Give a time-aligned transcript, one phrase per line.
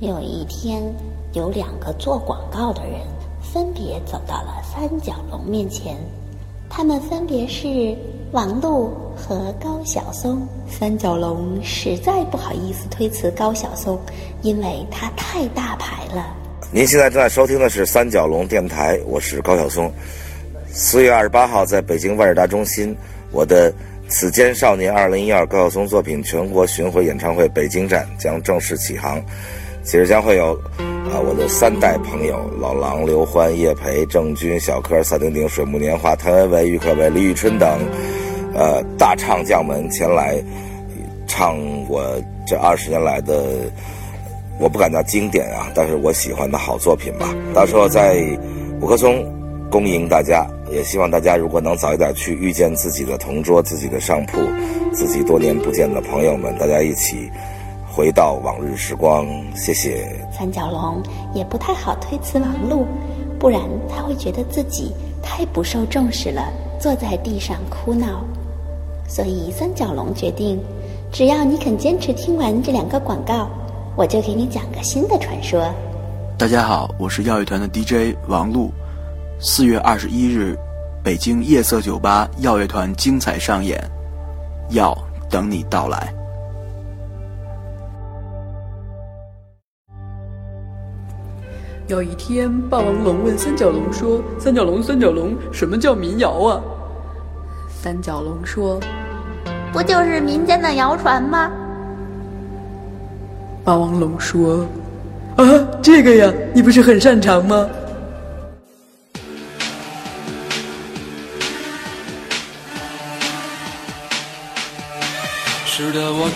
[0.00, 0.82] 有一天，
[1.34, 3.00] 有两个做广告的人
[3.52, 5.94] 分别走到了三角龙面前，
[6.70, 7.94] 他们分别是
[8.32, 10.40] 王璐和高晓松。
[10.66, 14.00] 三角龙实在不好意思推辞高晓松，
[14.40, 16.34] 因为他太大牌了。
[16.72, 19.92] 您现在正在收听的是三角龙电台，我是高晓松。
[20.72, 22.96] 四月二十八号，在北京万事达中心，
[23.32, 23.70] 我的
[24.08, 29.22] 《此间少年》二零一二高晓松作品全国巡回演唱会北京站将正式启航。
[29.82, 37.80] 其实将会有，啊，我的三代朋友老狼、刘欢、叶培、郑钧、小柯、萨顶顶、水木年华、谭维维、郁可唯、李宇春等，
[38.54, 40.40] 呃，大唱将们前来
[41.26, 42.04] 唱我
[42.46, 43.42] 这二十年来的，
[44.60, 47.34] 我不敢叫经典啊，但是我喜欢的好作品吧。
[47.54, 48.22] 到时候在
[48.80, 49.24] 五棵松
[49.70, 54.38] 恭迎大家，也希望大家如果能早一点去遇见自己的同桌、自己的上铺、
[54.92, 57.30] 自己多年不见的朋友们，大家一起。
[57.92, 60.06] 回到往日时光，谢谢。
[60.32, 61.02] 三角龙
[61.34, 62.86] 也不太好推辞王璐，
[63.36, 68.24] 不然他会觉得自己太不受重视了，坐在地上哭闹。
[69.08, 70.62] 所以三角龙决定，
[71.10, 73.50] 只要你肯坚持听完这两个广告，
[73.96, 75.68] 我就给你讲个新的传说。
[76.38, 78.70] 大家好，我是耀乐团的 DJ 王璐。
[79.40, 80.56] 四月二十一日，
[81.02, 83.82] 北京夜色酒吧耀乐团精彩上演，
[84.70, 84.96] 要
[85.28, 86.14] 等你到来。
[91.90, 96.62] 有一天，霸王龙问三角龙说：“三角龙，三角龙，什么叫民谣啊？”
[97.82, 98.78] 三角龙说
[99.74, 101.50] ：“不就是民间的谣传吗？”
[103.66, 104.64] 霸王龙说
[105.34, 105.44] ：“啊，
[105.82, 107.68] 这个呀，你不是很擅长吗？”
[115.66, 116.30] 是的，我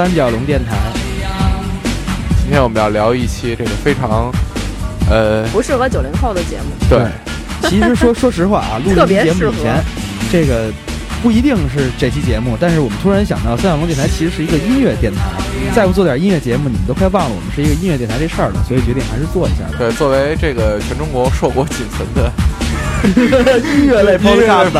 [0.00, 0.78] 三角龙电台。
[2.40, 4.32] 今天我们要聊一期这个非常，
[5.10, 6.72] 呃，不适合九零后的节目。
[6.88, 7.04] 对，
[7.68, 9.84] 其实说 说实话啊， 录这期节目以前，
[10.32, 10.72] 这个
[11.22, 15.20] 不一定是这期节目，但是我们突然想到，三角龙电台其实是一个音乐电台。
[15.76, 18.64] 再不做点音乐节目，你们都快忘了我们是一个音乐电台这事儿了。
[18.66, 19.68] 所以决定还是做一下。
[19.76, 22.32] 对，作为这个全中国硕果仅存的
[23.76, 24.72] 音乐类 podcast，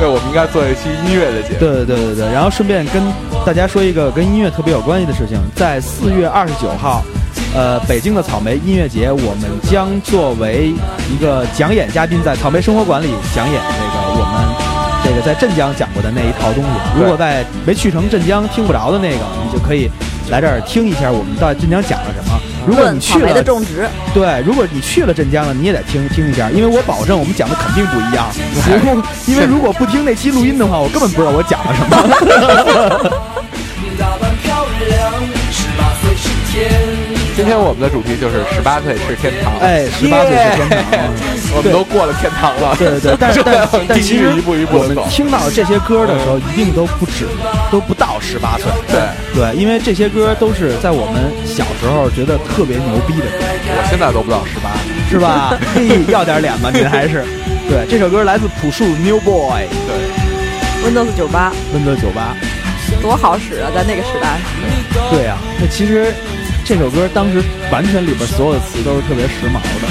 [0.00, 1.60] 对，我们应该做一期音乐的节目。
[1.60, 3.00] 对对对对对，然后顺便跟。
[3.46, 7.04] 大家说一个跟音乐特别有关系的事情，在四月二十九号，
[7.54, 10.72] 呃，北京的草莓音乐节，我们将作为
[11.12, 16.70] 一个讲演嘉宾，在草莓生活馆里讲演这个我们这个在镇江讲过的那一套东西。
[16.98, 19.90] 如果在没去成镇江听不着的那个，你就可以
[20.30, 22.40] 来这儿听一下我们到镇江讲了什么。
[22.66, 28.24] 如果你去了，的种植对，如果你去了镇江了，你也得听听一下，因为我保证我们讲的肯定不一样。
[29.28, 33.33] 因为如果不听那期录音的话，我根本不知道我讲了什么。
[37.44, 39.52] 今天我们的主题就是十八岁是天堂。
[39.60, 41.12] 哎，十八岁是天堂，
[41.52, 42.74] 我们都过了天堂了。
[42.78, 47.28] 对对对，但是 但但其实一步一步我们听到这些歌的时候，一定都不止，
[47.70, 48.64] 都不到十八岁。
[48.88, 48.96] 对
[49.36, 53.44] 对，因为这些歌都是在我们小时候觉得特别牛逼的歌。
[53.76, 54.72] 我现在都不到十八，
[55.12, 55.52] 是吧？
[55.76, 57.26] 嘿，要点脸吧，您还是。
[57.68, 59.68] 对，这首歌来自朴树，New Boy。
[59.84, 59.92] 对
[60.80, 62.32] ，Windows 九八，Windows 九八，
[63.02, 64.40] 多好使啊，在那个时代。
[65.12, 66.08] 对啊，那其实。
[66.64, 69.86] 这首歌当时完全里边所有的词都是特别时髦的，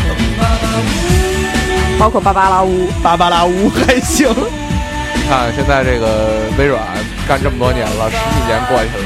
[1.99, 4.27] 包括芭芭拉乌，芭芭拉乌还行。
[4.27, 6.81] 你看现在这个微软
[7.27, 8.97] 干这么多年了，十几年过去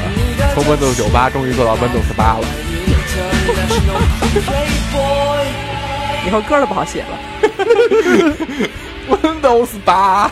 [0.54, 2.46] 从 Windows 九八终于做到 Windows 十八了。
[6.26, 7.18] 以后歌都不好写了。
[9.22, 10.30] Windows 八。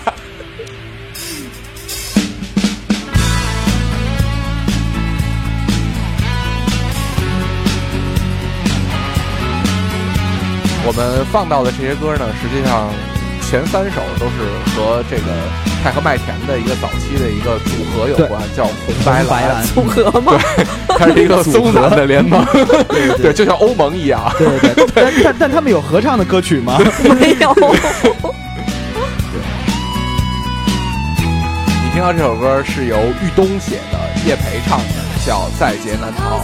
[10.87, 12.89] 我们放到的这些歌呢，实际上
[13.43, 15.23] 前三首都是和这个
[15.83, 20.33] 太和麦田的一个早期的一个组合有关，叫红白红白蓝组合吗？
[20.57, 20.65] 对
[20.97, 22.45] 它是一个松南的联盟，
[23.19, 24.33] 对，就像欧盟一样。
[24.39, 26.79] 对对对， 但但但他们有合唱的歌曲吗？
[27.21, 27.53] 没有。
[31.83, 36.39] 你听到这首歌是由玉东写的，叶培唱的，叫《在劫难逃》。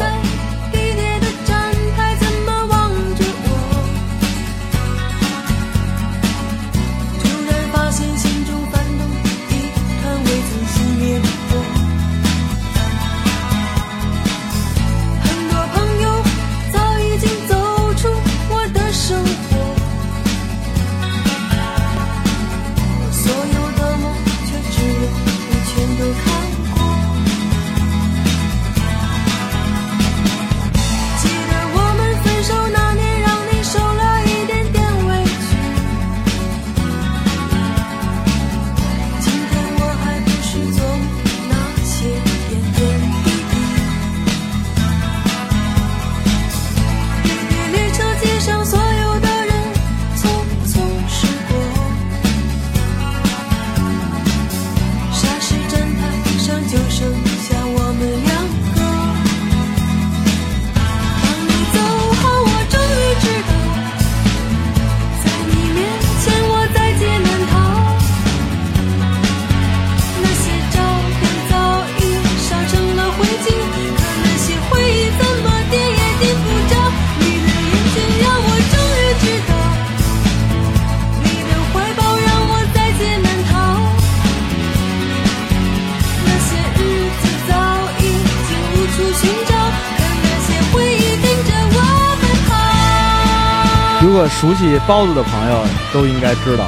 [94.43, 96.65] 熟悉包子的朋友都应该知道，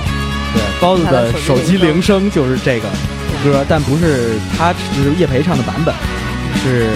[0.54, 2.88] 对包子的手机铃声就是这个
[3.42, 5.92] 歌，但不是他是叶培唱的版本，
[6.62, 6.90] 是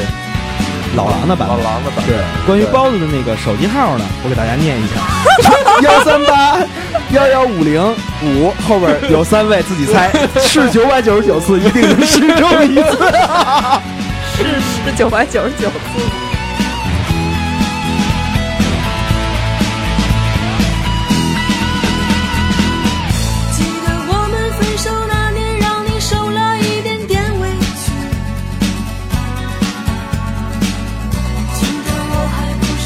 [0.95, 1.59] 老狼的版本。
[1.59, 2.17] 老狼的版本对，
[2.47, 5.03] 关于包子的那个手机号呢，我给大家念一下：
[5.83, 6.57] 幺三八
[7.11, 7.83] 幺幺五零
[8.23, 12.99] 五，后边有三位自己猜，是九百九十九次，一定能试中一次。
[14.39, 15.69] 是是九百九十九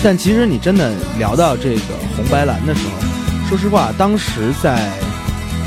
[0.02, 1.80] 但其实你真的聊到这个
[2.16, 4.90] 红白蓝的时候，说实话，当时在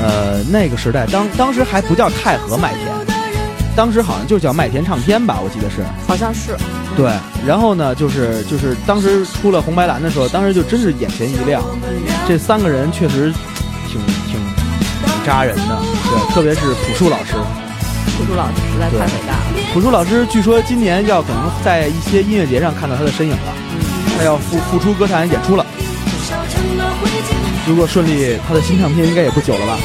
[0.02, 3.18] 呃那个时代，当当时还不叫太和麦田，
[3.76, 5.86] 当时好像就叫麦田唱片吧，我记得是。
[6.06, 6.58] 好像是，
[6.98, 7.10] 对，
[7.48, 11.64] 然后呢，就是就是当时出了红白蓝的时候，当时就真是眼前一亮，
[12.28, 13.32] 这三个人确实
[13.88, 14.36] 挺挺
[15.02, 17.36] 挺扎人的，对，特别是朴树老师。
[18.18, 19.44] 朴树老师实在太伟大了。
[19.74, 23.54] 朴树老师据说今年要可能在一些音乐节上看到他的身影了，
[24.18, 25.66] 他要复复出歌坛演出了。
[27.68, 29.78] 如果顺利，他的新唱片应该也不久了吧？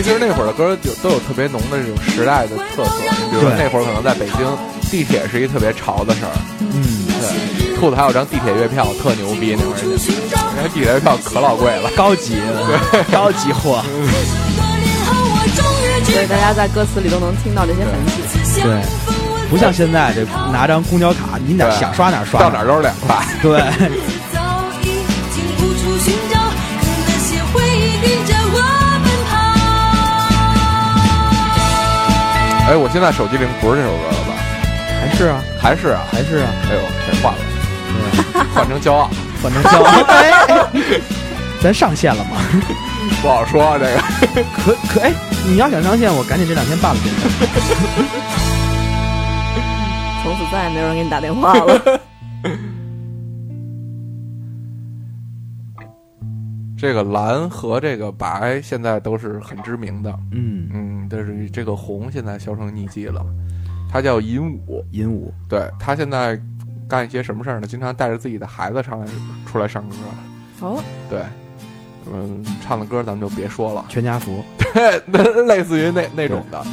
[0.00, 2.90] 其实那会儿的歌有都有特别浓的这种时代的特色，
[3.30, 4.46] 比如那会儿可能在北京，
[4.90, 6.32] 地铁是一特别潮的事儿。
[6.60, 9.76] 嗯，对，兔子还有张地铁月票，特牛逼那会儿，
[10.56, 11.90] 人家地铁月票可老贵了。
[11.96, 12.36] 高级，
[12.92, 13.82] 对高级货。
[16.04, 18.62] 所以大家在歌词里都能听到这些痕迹。
[18.62, 18.80] 对，
[19.50, 23.16] 不像现在这拿张公交卡，你哪想刷哪刷，到哪都是两块。
[23.40, 23.60] 对。
[32.70, 34.34] 哎，我现在手机铃不是这首歌了吧？
[35.00, 36.02] 还是啊，还是啊？
[36.12, 37.38] 还是啊，哎呦，这换了，
[38.54, 39.08] 换成骄傲，
[39.42, 39.88] 换成骄傲。
[40.08, 40.30] 哎，
[40.84, 41.00] 哎
[41.62, 42.36] 咱上线了吗？
[43.22, 43.96] 不好说啊这个。
[44.54, 45.10] 可可哎，
[45.46, 47.00] 你要想上线，我赶紧这两天办了
[50.50, 52.00] 再也没有人给你打电话了。
[56.76, 63.20] 这个蓝和这个白现在都是很知名的，嗯，嗯，但是这个红现在销声匿迹了。
[63.90, 66.40] 他叫银武，银武，对他现在
[66.88, 67.66] 干一些什么事儿呢？
[67.66, 69.06] 经常带着自己的孩子上来
[69.44, 69.96] 出来唱歌，
[70.60, 71.22] 哦，对，
[72.12, 75.00] 嗯，唱的歌咱们就别说了，全家福， 对，
[75.46, 76.64] 类似于那那种的。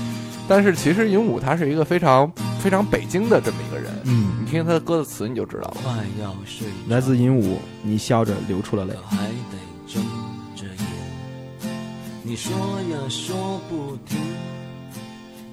[0.48, 2.32] 但是其实尹武他是一个非常
[2.66, 5.78] 非常北京的这么一个人，嗯，你听他的歌的词你就知道了。
[5.84, 8.96] 快要睡来自银武，你笑着流出了泪。
[9.08, 10.04] 还得睁
[10.56, 11.72] 着眼。
[12.24, 14.18] 你说呀说不停，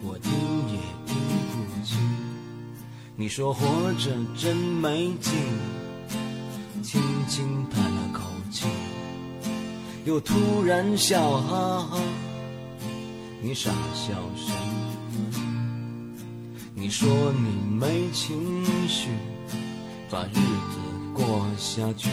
[0.02, 0.32] 我听
[0.68, 1.14] 也听
[1.58, 1.98] 不清。
[3.14, 5.34] 你说活着真没劲，
[6.82, 8.64] 轻轻叹了口气，
[10.06, 12.00] 又突然笑哈哈。
[13.42, 14.71] 你傻笑什么？
[16.82, 17.08] 你说
[17.38, 18.36] 你没情
[18.88, 19.08] 绪，
[20.10, 20.80] 把日子
[21.14, 22.10] 过下去。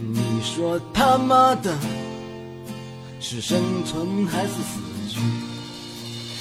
[0.00, 1.76] 你说他妈的
[3.20, 4.80] 是生存还是死
[5.10, 5.20] 去？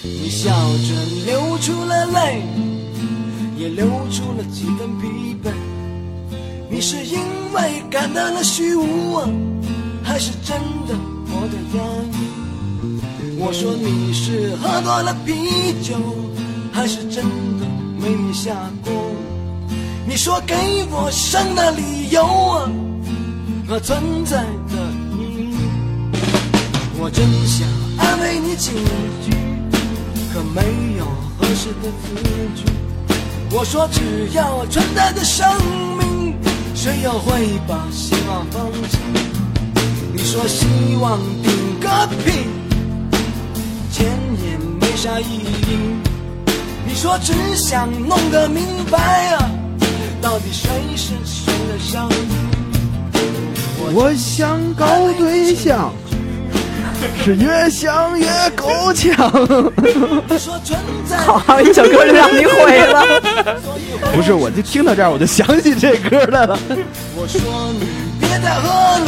[0.02, 2.42] 你笑着流出了泪，
[3.58, 5.52] 也流出了几分疲惫。
[6.72, 7.20] 你是因
[7.52, 9.20] 为感到了虚无，
[10.06, 12.18] 还是真的活得压抑？
[13.40, 15.34] 我说你是喝多了啤
[15.84, 15.96] 酒，
[16.78, 17.26] 还是真
[17.60, 17.66] 的
[18.00, 18.54] 没下
[18.86, 18.94] 锅？
[20.08, 20.54] 你说给
[20.92, 22.70] 我生的理由啊，
[23.68, 24.78] 和存在的
[25.12, 25.58] 意义。
[27.00, 27.68] 我真想
[27.98, 28.74] 安慰你几
[29.26, 29.36] 句，
[30.32, 31.06] 可没有
[31.40, 32.14] 合适的字
[32.56, 32.72] 句。
[33.50, 35.48] 我说只要存在的生
[35.98, 36.36] 命，
[36.76, 39.00] 谁又会把希望放弃？
[40.14, 40.68] 你说希
[41.02, 42.46] 望顶个屁，
[43.92, 44.06] 钱
[44.46, 45.98] 也没啥意义。
[46.88, 48.98] 你说只想弄个明白
[49.36, 49.52] 啊，
[50.22, 52.16] 到底谁是谁的上帝？
[53.94, 54.86] 我想搞
[55.18, 55.94] 对象，
[57.24, 59.14] 是越想越够呛。
[61.26, 63.04] 好好一首歌就让你毁了。
[64.14, 66.58] 不是，我就听到这儿，我就想起这歌来了。
[67.16, 67.40] 我说
[67.74, 67.86] 你
[68.20, 68.70] 别再喝
[69.04, 69.08] 了，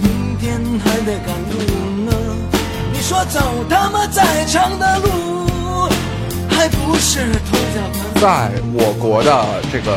[0.00, 1.58] 明天还得赶路
[2.08, 2.12] 呢。
[2.92, 5.46] 你说走他妈再长的路，
[8.20, 9.92] 在我国的这个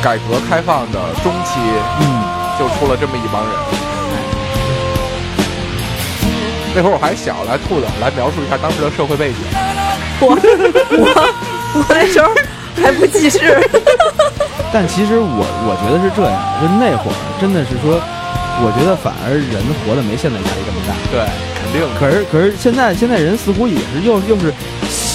[0.00, 1.58] 改革开放的中期，
[2.00, 2.22] 嗯，
[2.56, 3.50] 就出了这么一帮人。
[6.76, 9.38] 那会儿我还小，来兔子来描述一下当时的社会背景。
[10.22, 11.10] 我我
[11.74, 12.30] 我那时候
[12.80, 13.58] 还不记事，
[14.72, 17.98] 但其实我我觉得是这样，就那会儿真的是说，
[18.62, 20.94] 我觉得反而人活得没现在压力这么大。
[21.10, 21.26] 对，
[21.58, 21.82] 肯定。
[21.98, 24.54] 可是可是现在现在人似乎也是又又是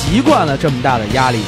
[0.01, 1.39] 习惯了这么大的压力，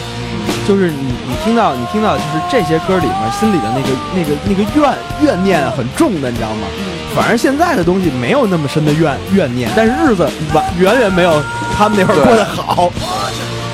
[0.68, 6.68] 就是你你听到你听到就是这些歌里面心里的那个那个那个怨怨念很重的，你知道吗？
[7.16, 11.42] 反而现在的东西没有那么深的怨怨念，但是日子完远远没有
[11.76, 12.92] 他们那会儿过得好。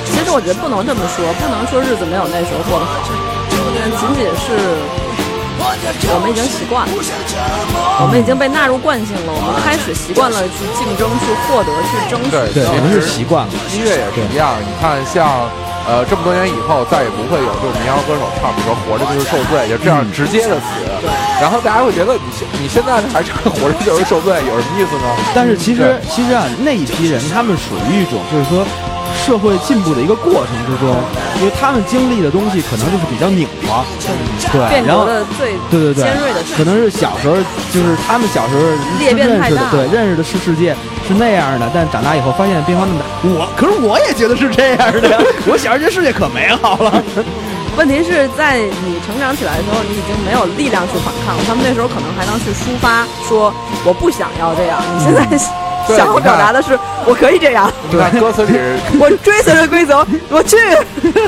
[0.04, 3.08] 其实我觉得不能这么说，不能说日子没有那时候过得好，
[3.76, 4.56] 但仅仅是
[5.60, 6.92] 我们已经习惯了，
[8.00, 12.30] 我们已经被纳入惯性了，我们开始习惯了去竞争、去获得、去争取。
[12.30, 13.52] 对对，我们是习惯了。
[13.72, 15.48] 音乐也是一样，你看像。
[15.88, 20.76] 呃，这么多年以后，再也不会有这种民谣歌手唱，比如说“活着就是受罪”，就这样直接的词。
[21.40, 25.08] 然后大家会觉得你现你现在还唱“活着就是受罪”，有什么意思呢？
[25.34, 28.62] 但是其实其实啊，那一批人他们属于一种就是说
[29.14, 30.96] 社会进步的一个过程之中，
[31.38, 33.84] 因为他们经历的东西可能就是比较拧巴，
[34.52, 35.06] 对，变然后
[35.38, 37.36] 对对对尖锐的可能是小时候
[37.72, 38.62] 就是他们小时候
[38.98, 40.74] 裂变认识的对认识的是世界
[41.06, 47.02] 是那样的，但长大以后发现变化那么大，我可是我也觉得是这样的呀， 我小时候觉得世界可美好了，
[47.76, 51.36] 问题是在你成长起来的时候，你已经没有力量去反抗。
[51.46, 54.82] 他们那时候可能还能去抒发，说我不想要这样。
[54.98, 55.38] 你现在对
[55.96, 58.58] 想要表达的是，我可以这样，你看歌词里，
[59.00, 60.56] 我追随着规则， 我去。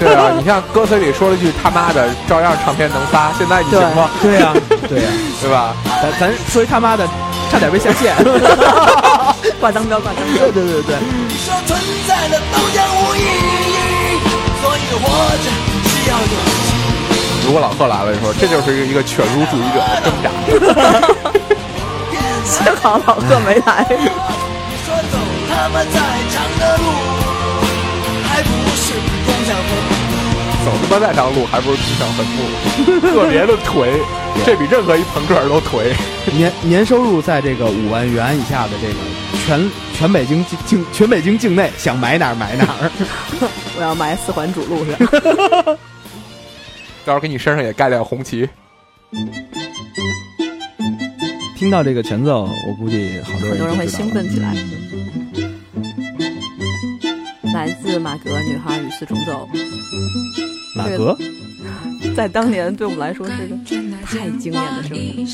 [0.01, 3.33] 对啊，你像歌词里说了句“他妈的”，照样唱片能发。
[3.39, 4.11] 现在你行吗？
[4.23, 4.53] 对呀、
[4.89, 5.09] 对 呀、
[5.41, 5.75] 对吧？
[6.03, 7.07] 咱咱说一他妈的，
[7.51, 8.15] 差点被下线，
[9.61, 10.39] 挂脏标，挂脏标。
[10.39, 10.97] 对对对对。
[11.29, 14.19] 你说存在的都将无意义，
[14.63, 15.09] 所以活
[15.43, 15.51] 着
[15.89, 16.73] 是要勇气。
[17.47, 21.09] 如果老贺来了，你说这就是一个犬儒主义者的挣扎。
[22.83, 23.87] 幸好老贺没来。
[23.89, 23.95] 你
[24.85, 25.17] 说走
[25.49, 26.85] 他妈再长的路，
[28.25, 28.93] 还不是。
[30.65, 32.43] 走他妈再长路，还不如去上坟墓，
[33.01, 33.93] 特别的颓，
[34.45, 35.95] 这比任何一朋克都颓。
[36.33, 38.95] 年年收入在这个五万元以下的这个
[39.47, 42.91] 全全北京境境全北京境内，想买哪儿买哪儿。
[43.79, 44.99] 我要买四环主路上。
[47.07, 48.49] 到时候给你身上也盖辆红旗。
[51.63, 54.53] 听到这个前奏，我估计好多人很多人会兴奋起来。
[57.55, 59.49] 来自马格《女孩与四重奏
[60.75, 61.17] 马格，》，
[62.17, 63.57] 在当年对我们来说是个
[64.05, 65.25] 太惊艳的声音。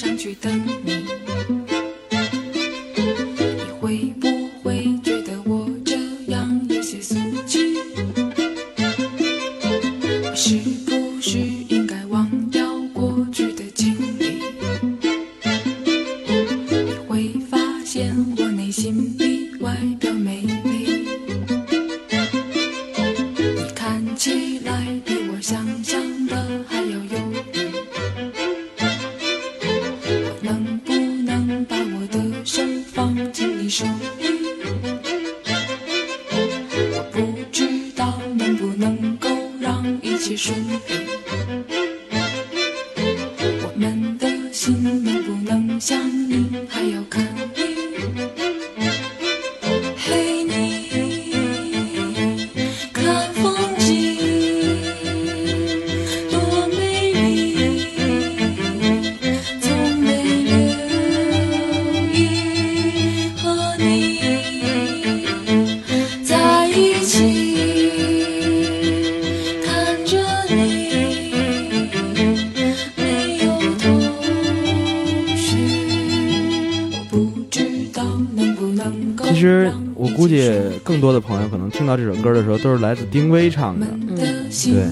[79.25, 80.51] 其实我估计
[80.83, 83.87] 更多的朋友可能听到这首歌的时候，都是来自丁薇唱的。
[84.17, 84.85] 对，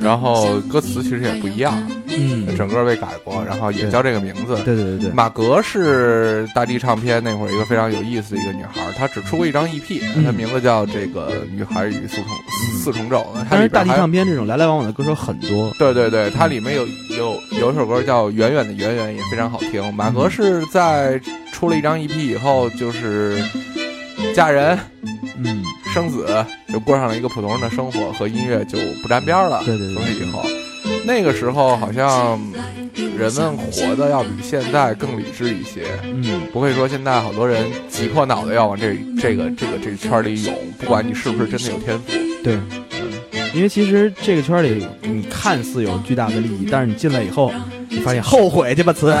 [0.00, 1.74] 然后歌词其实也不一样，
[2.20, 4.56] 嗯，整个被改过，然后也叫这个名字。
[4.64, 12.26] 对对对对，马格是大地唱片那会儿一个非常有意思的一个女孩，她只出过一张 EP，嗯她名字叫这个《女孩与四重
[12.78, 13.34] 四重奏》。
[13.50, 15.72] 但是大地唱片这种来来往往的歌手很多。
[15.78, 16.86] 对对对，它里面有
[17.16, 19.92] 有有一首歌叫《远远的远远》，也非常好听。
[19.94, 21.20] 马格是在
[21.52, 23.42] 出了一张 EP 以后，就是
[24.34, 24.78] 嫁人、
[25.42, 25.62] 嗯，
[25.92, 29.62] 生子，就过上了一个普通人的生活，和音乐就不沾边了。
[29.64, 30.44] 对对对从此以后，
[31.04, 32.40] 那个时候好像
[33.16, 35.86] 人们活的要比现在更理智一些。
[36.04, 42.12] 嗯，不会说现在好多人挤破脑袋要往这这个这个这个圈里涌，不管你是不是真的有天赋。
[42.42, 42.58] 对，
[43.54, 47.52] 因为其实这个圈里你看似有巨大的利益，但是你进来以后，
[47.88, 49.14] 你发现后悔去吧词。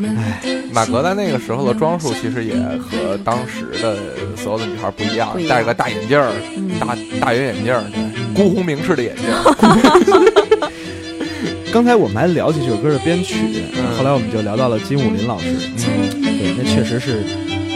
[0.72, 3.96] 马格在那个时候的装束其实也和当时的
[4.36, 10.70] 所有的女孩不一样，一样戴个大眼镜儿，嗯大大圆眼镜儿，对，孤鸿明式的眼镜儿。
[11.72, 13.36] 刚才我们还聊起这首歌的编曲，
[13.76, 15.54] 嗯后来我们就聊到了金武林老师，
[15.88, 17.22] 嗯对，那确实是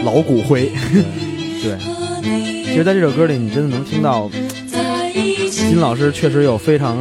[0.03, 0.71] 老骨灰。
[1.63, 1.77] 对，
[2.65, 4.29] 其实在这首歌里，你真的能听到
[5.49, 6.97] 金老师确实有非常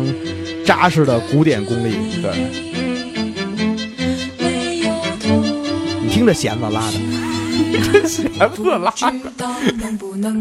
[0.64, 1.94] 扎实的古典功力。
[2.22, 2.30] 对，
[6.14, 6.92] 听着弦子拉的，
[8.06, 8.22] 弦
[8.54, 8.92] 子拉的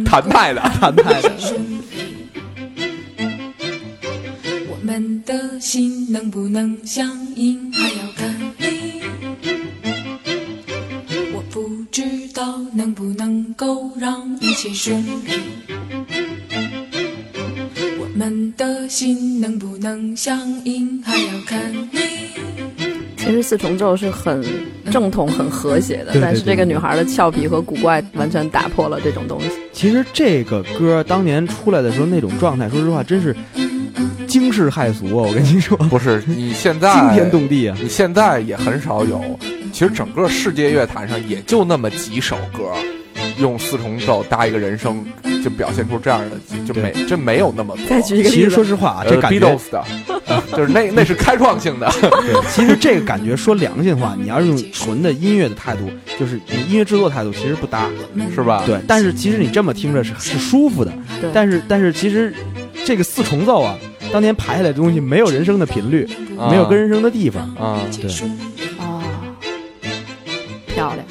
[0.06, 1.32] 弹派的，弹派的。
[4.70, 9.02] 我们的心能不能相应，还要看你。
[11.34, 12.04] 我不知
[12.36, 15.32] 道能不能够让一切顺利。
[18.00, 21.60] 我们的心能不能相应，还要看
[21.92, 22.00] 你。
[23.24, 24.44] 其实四重奏是很
[24.92, 29.50] 正统、很和谐的，但是这个女孩的俏皮和古怪完全打破了这种东西。
[29.72, 33.34] 其实这个歌当年出来的时候那种状态，说实话真是
[34.28, 35.24] 惊世骇俗啊！
[35.26, 37.78] 我跟你说，不是你现在惊天动地啊！
[37.82, 39.40] 你现在也很少有，
[39.72, 42.66] 其实整个世界乐坛上也就那么几首歌，
[43.38, 45.04] 用四重奏搭一个人声，
[45.44, 47.86] 就表现出这样的，就没这没有那么多。
[47.88, 49.84] 再举一个其实，说实话啊，呃这感觉 Beatles 的，
[50.56, 51.92] 就是那那是开创性的。
[52.00, 57.90] 对，其实这个感觉说良心话，你要是用纯的音乐的态度，就是你音乐制作态度，其实不搭，
[58.34, 58.64] 是吧？
[58.66, 58.80] 对。
[58.88, 60.92] 但是其实你这么听着是是舒服的，
[61.22, 62.34] 对但是但是其实
[62.86, 63.78] 这个四重奏啊，
[64.12, 68.10] 当年排下来的东西没有人声的频率，啊没有跟人声的地方，啊，对。
[68.78, 69.04] 啊，
[70.68, 71.06] 漂亮。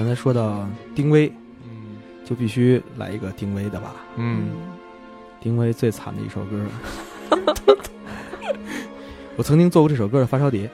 [0.00, 1.30] 刚才说到丁薇，
[1.62, 3.96] 嗯就必须来一个丁薇的吧。
[4.16, 4.48] 嗯，
[5.42, 6.56] 丁薇最惨的一首歌，
[9.36, 10.70] 我曾经做过这首歌的发烧碟，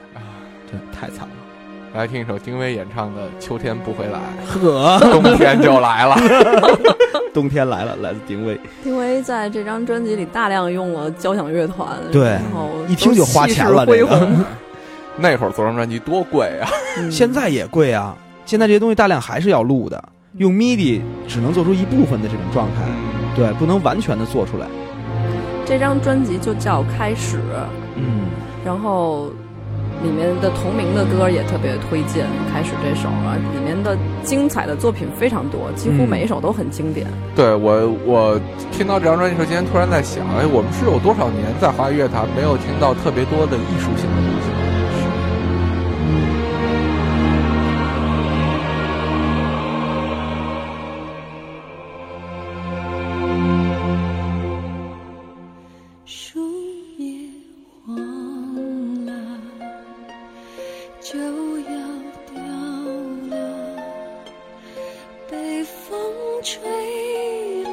[0.71, 1.33] 对，太惨了。
[1.93, 6.15] 来听一首丁薇演唱的《秋天不回来 呵，》，冬天就来了。
[7.33, 8.57] 冬天来了，来自丁薇。
[8.81, 13.85] 丁薇在这张专辑里大量用了交响乐团，对然后一听就花钱了。
[15.19, 16.69] 那会儿做张专辑多贵啊！
[16.97, 18.15] 嗯现在也贵啊，
[18.47, 20.01] 现在这些东西大量还是要录的，
[20.37, 22.83] 用 MIDI 只能做出一部分的这种状态，
[23.35, 24.65] 对，不能完全的做出来。
[25.65, 27.39] 这张专辑就叫《开始》，
[27.97, 28.27] 嗯，
[28.63, 29.25] 然后
[30.01, 32.25] 里面的同名的歌也特别推荐。
[32.53, 37.05] 开始这首啊，里面的精彩的作品非常多，几乎嗯每一首都很经典。
[37.35, 38.39] 对我，我
[38.71, 44.21] 听到这张专辑的时候，今天突然在想，哎，我们是有多少年在华语乐坛没有听到特别多的艺术性的
[66.49, 67.69] 吹了，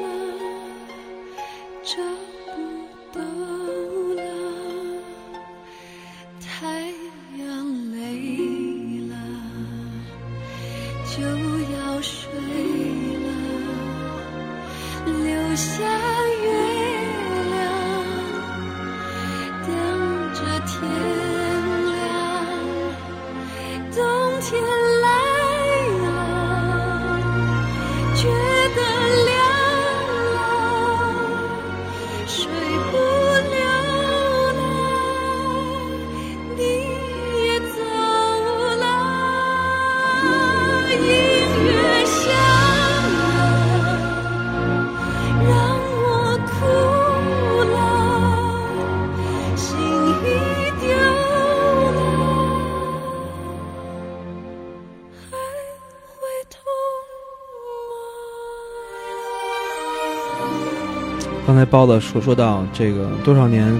[61.65, 63.75] 才包子说说到这个多少年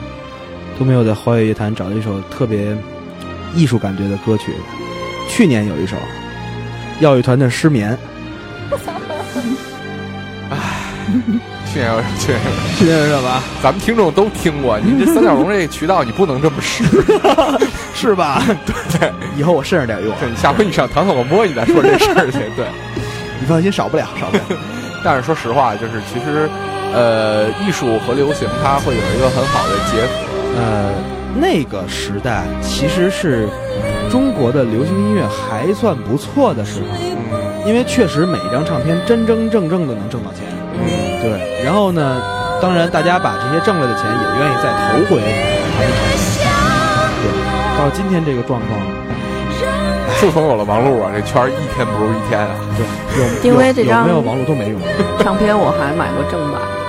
[0.79, 2.75] 都没有在华语乐坛找到一首特别
[3.53, 4.51] 艺术感觉的歌曲，
[5.29, 5.95] 去年有一首
[6.99, 7.95] 耀乐团的《失眠》，
[11.71, 13.43] 去年有，去年有，去年是什么？
[13.61, 14.79] 咱们听众都听过。
[14.79, 16.83] 你这三角龙这个渠道，你不能这么试。
[17.93, 18.43] 是吧？
[18.99, 20.11] 对，以后我慎着点用。
[20.19, 22.39] 对，下回你上糖广播，你再说这事儿去。
[22.55, 22.65] 对，
[23.39, 24.43] 你放心，少不了，少不了。
[25.03, 26.49] 但是说实话，就是其实，
[26.95, 30.07] 呃，艺术和流行它会有一个很好的结合。
[30.57, 30.89] 呃，
[31.35, 33.49] 那个时代其实是
[34.09, 36.87] 中国的流行音乐还算不错的时候，
[37.33, 40.43] 嗯，因为确实每一张唱片真真正正的能挣到钱。
[40.79, 40.87] 嗯，
[41.21, 42.21] 对，然后呢，
[42.61, 45.99] 当然大家把这些挣来的钱也愿意再投回传统
[46.39, 46.47] 产业。
[47.21, 47.27] 对，
[47.77, 48.79] 到今天这个状况，
[50.17, 52.55] 自从有了王璐啊，这圈儿一天不如一天啊。
[52.77, 52.85] 对，
[53.19, 54.79] 有有因为这张有没有王璐都没用。
[55.19, 56.84] 唱片我还买过正版，嗯，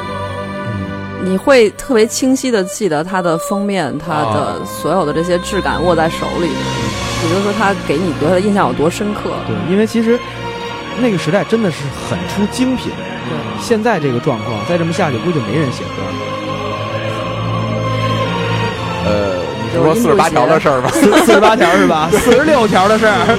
[1.23, 9.31] 你会特别清晰的记得它的封面，它啊的所有的这些质感握在手里，也就是说它给你留下的印象有多深刻。
[9.47, 10.19] 对，因为其实
[11.01, 12.93] 那个时代真的是很出精品。
[13.29, 16.13] 对，现在这个状况再这么下去，估计就没人写歌了。
[19.07, 20.91] 呃，你是说四十八条的事儿吧？
[20.93, 22.09] 四 四十八条是吧？
[22.13, 23.39] 四十六条的事儿，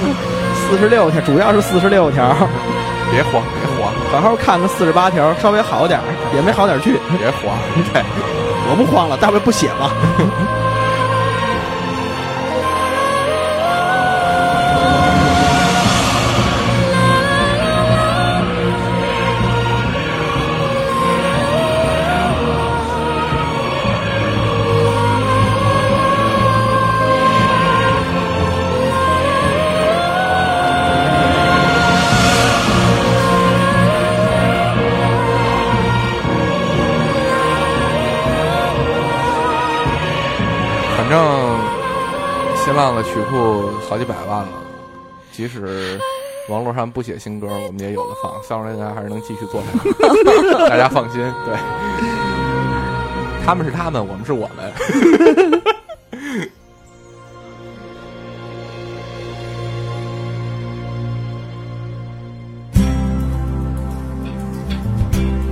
[0.68, 2.36] 四十六条，主要是四十六条。
[3.10, 3.42] 别慌，
[4.10, 6.98] 好好看个四十八条，稍微好点儿，也没好点儿去。
[7.18, 7.56] 别慌。
[7.92, 8.02] 对，
[8.70, 9.90] 我不慌了，大不了不写了。
[43.12, 44.48] 曲库好几百万了，
[45.32, 45.98] 即使
[46.48, 48.32] 网络上不写新歌，我们也有的放。
[48.42, 49.90] 三十年还是能继续做下去，
[50.68, 51.20] 大家放心。
[51.44, 51.56] 对，
[53.44, 54.72] 他们是他们，我们是我们。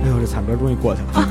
[0.03, 1.27] 哎呦，这惨歌终于过去了。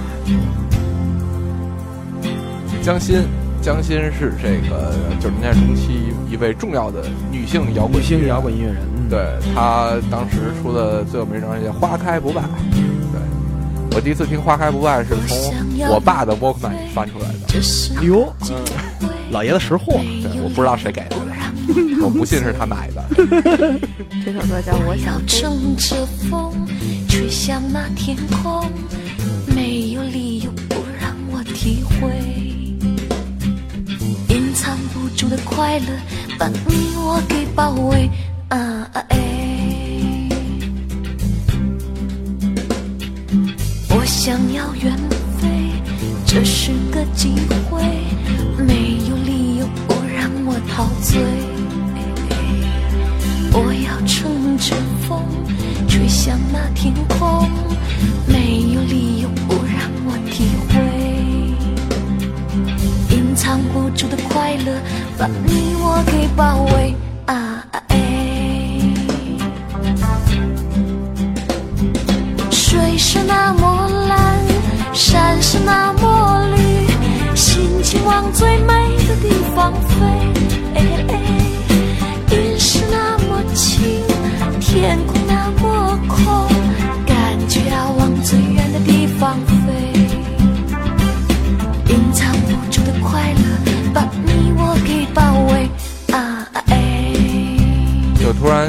[2.83, 3.25] 江心，
[3.67, 7.03] 江心是这个九十年代中期一位重要的
[7.33, 9.19] 女性摇滚女性摇滚音乐人，嗯，对
[9.53, 12.43] 她当时出的最有名一张专辑《花开不败》。
[12.71, 13.21] 对
[13.91, 15.37] 我第一次听《花开不败》是从
[15.91, 17.39] 我爸的 Walkman 里翻出来的。
[17.49, 18.33] 这是哎呦，
[19.33, 19.95] 老爷子识货。
[20.23, 21.27] 对，我不知道谁给他的，
[22.07, 23.05] 我不信是他买的。
[24.25, 25.21] 这首歌叫《我想》。
[25.27, 26.55] 乘着风
[27.09, 28.65] 吹向那天空，
[29.57, 32.55] 没有理由不让我体会，
[35.57, 35.87] 快乐
[36.39, 38.11] 把你我给包围。
[38.51, 40.29] 啊哎，
[43.89, 44.95] 我想要远
[45.41, 45.49] 飞，
[46.27, 47.33] 这是个机
[47.71, 47.83] 会，
[48.59, 51.23] 没有理由不让我陶醉。
[53.53, 54.77] 我要乘着
[55.09, 55.25] 风，
[55.89, 57.49] 吹向那天空，
[58.29, 60.86] 没有理由不让我体会。
[63.57, 64.79] 藏不住的快乐，
[65.17, 67.65] 把你我给包围啊！
[67.89, 67.97] 哎，
[72.51, 74.37] 水是那么蓝，
[74.93, 76.87] 山是那么绿，
[77.35, 78.75] 心情往最美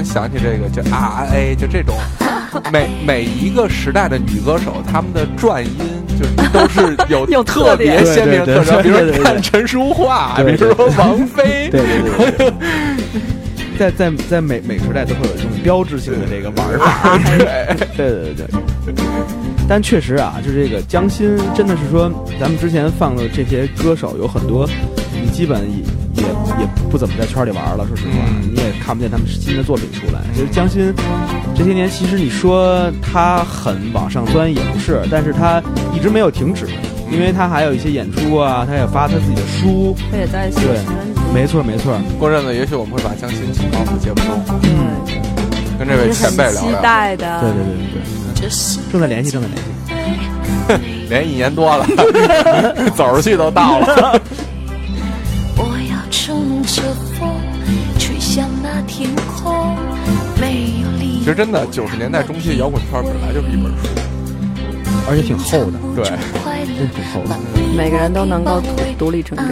[0.08, 1.96] 想起这个，就 R A，就这种，
[2.72, 5.72] 每每一个时代的女歌手，她们的转音
[6.18, 12.54] 就是都是 有有特特别鲜明的特征，比如说看陈淑桦，比如说王菲，对对对对。
[13.78, 17.78] 在在在每每个时代都会有这种标志性的这个玩法，对。
[17.96, 18.48] 对对对。
[19.70, 24.68] 但确实啊，就这个江心，真的是说，咱们之前放的这些歌手有很多，
[25.22, 27.86] 你基本也也也不怎么在圈里玩了。
[27.88, 28.50] 说实话，嗯。
[28.52, 30.22] 你也看不见他们新的作品出来。
[30.34, 30.94] 其实江心
[31.54, 35.62] 这些年，其实你说他很往上钻也不是，但是他
[35.94, 36.66] 一直没有停止，
[37.12, 40.80] 因为他还有一些演出啊，他也发他自己的书，他也在写对。
[41.34, 44.96] 没错没错，过阵子也许我们会把江心请到我们节目中，嗯，
[45.78, 48.00] 跟这位前辈聊期，待的，对对对对
[48.40, 48.50] 对。
[48.90, 49.64] 正在联系，正在联系。
[51.10, 51.86] 连一年多了，
[52.96, 54.22] 走出去都到了。
[55.58, 56.82] 我要乘着
[57.20, 57.30] 风，
[58.86, 59.76] 天空，
[60.40, 61.20] 没有理由。
[61.20, 63.88] 其实真的，九十年代中期的摇滚圈本来就是一本书，
[65.10, 66.04] 而且挺厚的，对
[66.78, 67.36] 真挺厚的。
[67.76, 68.62] 每个人都能够
[68.98, 69.46] 独立成长。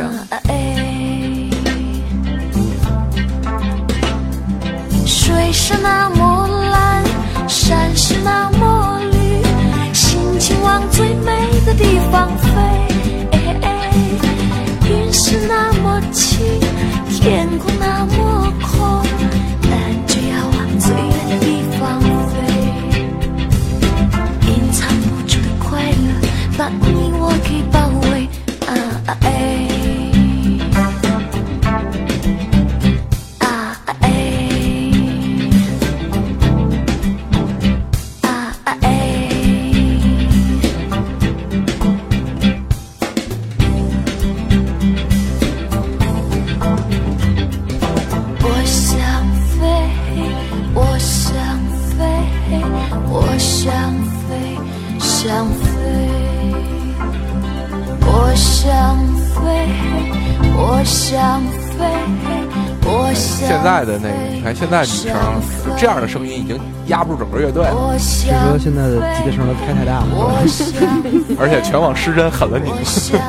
[5.05, 7.03] 水是那么蓝，
[7.47, 9.43] 山是那么绿，
[9.93, 11.31] 心情往最美
[11.65, 12.49] 的地方飞。
[13.31, 13.91] 哎哎
[14.89, 16.39] 云是那么轻，
[17.09, 18.74] 天空那么空，
[26.69, 28.27] 你我给包围
[28.67, 29.17] 啊！
[29.21, 29.74] 哎。
[60.85, 61.17] 现
[63.63, 65.15] 在的那个，你看现在女生
[65.77, 70.65] 这样的声音已经压不住整个乐队了，我据想说现在的吉他声都开太大了，我 想
[71.39, 72.71] 而且全往失真 狠了拧，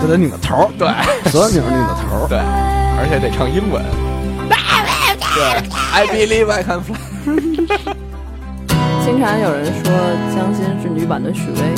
[0.03, 0.89] 都得拧个头儿，对。
[1.31, 2.29] 所有拧拧个头儿。
[2.29, 3.83] 对，而且得唱英文。
[5.35, 5.43] 对
[5.93, 6.97] ，I believe I can fly。
[9.05, 9.93] 经常有人说
[10.35, 11.77] 江心是女版的许巍，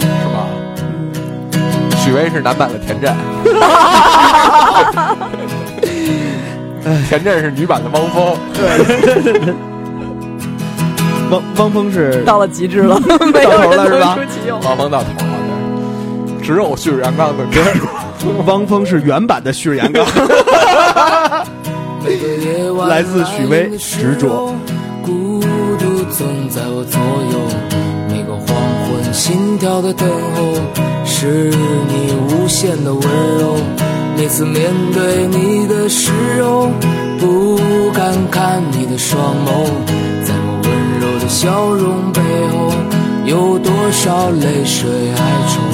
[0.00, 0.46] 是吗？
[1.98, 3.14] 许巍是男版的田震，
[7.08, 8.36] 田震是女版的汪峰。
[11.30, 13.00] 汪汪峰是到了极致了，
[13.32, 14.60] 没有到头人了是吧能出其右。
[14.64, 15.14] 汪峰到头了，
[16.38, 17.60] 对，只有旭日阳刚的歌。
[18.46, 20.04] 汪峰是原版的旭日阳刚，
[22.88, 24.52] 来自许巍执着。
[25.02, 25.40] 孤
[25.78, 27.00] 独总在我左
[27.32, 27.38] 右，
[28.08, 28.46] 每个黄
[28.86, 30.54] 昏心跳的等候，
[31.04, 31.50] 是
[31.88, 33.02] 你无限的温
[33.38, 33.56] 柔。
[34.16, 36.10] 每次面对你的时
[36.42, 36.70] 候，
[37.18, 39.66] 不敢看你的双眸，
[40.24, 42.72] 在我温柔的笑容背后，
[43.24, 45.73] 有多少泪水哀愁？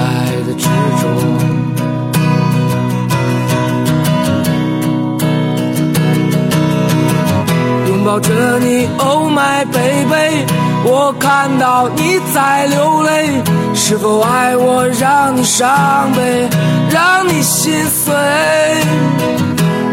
[8.11, 10.45] 抱着你，Oh my baby，
[10.83, 13.41] 我看到你在流泪，
[13.73, 16.49] 是否爱我让你伤悲，
[16.89, 18.13] 让你心碎？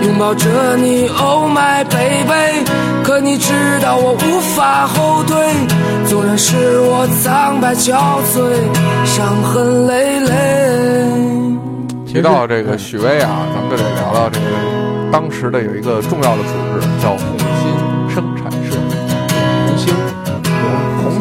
[0.02, 2.64] 拥抱着你，Oh my baby，
[3.04, 5.36] 可你知道我无法后退，
[6.08, 8.42] 纵然是我苍白憔悴，
[9.04, 11.06] 伤痕累累。
[12.04, 14.46] 提到这个许巍啊，咱们就得聊聊这个
[15.12, 17.38] 当时的有一个重要的组织叫红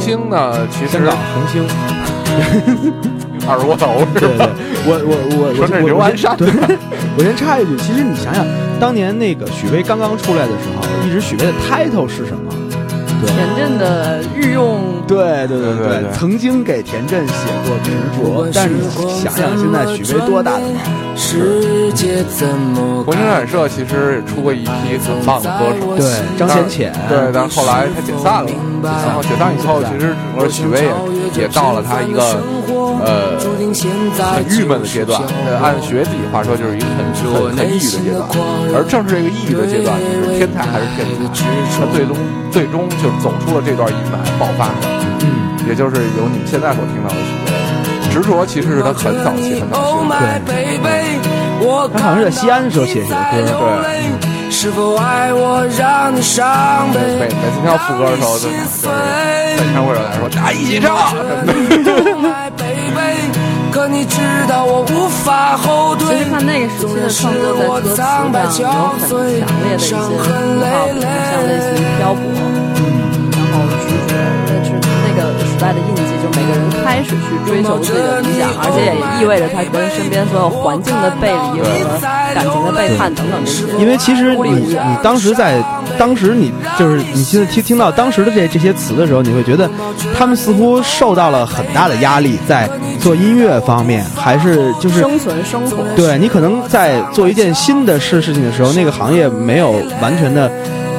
[0.07, 1.67] 星呢，其实香港红星，
[3.45, 4.49] 二锅头是对对吧？，
[4.87, 6.47] 我我我我是刘安山对，
[7.17, 8.45] 我先插一句，其实你想想，
[8.79, 12.46] 当年那个许巍刚刚出来的时候，一直许巍的 title 是什么？
[13.21, 13.29] 对。
[13.33, 17.33] 田震的御用对对对对对曾经给田震写
[17.65, 18.89] 过执着，但是你
[19.21, 20.73] 想想现在许巍多大的忙？
[21.15, 28.49] 世界怎么红星出版社其实也出过一批很棒的歌手，对，张浅浅，对，但是后来他解散了，
[28.83, 30.83] 然后解散以后，其实整个许巍
[31.35, 32.21] 也也到了他一个
[33.03, 33.37] 呃
[34.33, 35.21] 很郁闷的阶段。
[35.45, 38.27] 呃，按许巍自己话说，就是一个很很很抑郁的阶段。
[38.73, 41.45] 而正是这个抑郁的阶段，就是天才还是天才，
[41.79, 42.15] 他最终
[42.51, 44.75] 最终就走出了这段阴霾，爆发了。
[45.21, 45.27] 嗯，
[45.67, 47.51] 也就是有你们现在所听到的许巍。
[48.09, 50.15] 执着其实是他很早期很早期 Oh 的
[51.59, 53.91] 我他好像是在西安的时候写这首歌，对。
[54.49, 56.99] 是否爱我让你伤悲？
[57.19, 58.89] 每每次听到副歌的时候，就就是在
[59.63, 60.87] 演唱会上来说，大家一起唱。
[63.71, 66.17] 可你知道我无法后退。
[66.17, 70.25] 其实看那个时期的创作，在歌词上有很强烈的一些符号，
[70.87, 72.21] 比如像类似于漂泊，
[73.33, 74.13] 然后执着，
[74.47, 74.69] 那是
[75.05, 81.99] 那个时代的印记，就每个人开始去追求自己的理想，而且也意味着他跟身边所有环境的背离和
[82.33, 83.65] 感情的背叛等等这些。
[83.77, 85.61] 因为其实你你当时在
[85.99, 89.69] 当时你就是你现在听听到当时的这这些词的时候，你会觉得
[90.17, 92.69] 他们似乎受到了很大的压力，在
[93.01, 100.49] 做音乐方面，还是就是生存生活，对你可能在做一件新的事事情的时候，那个行业没有完全的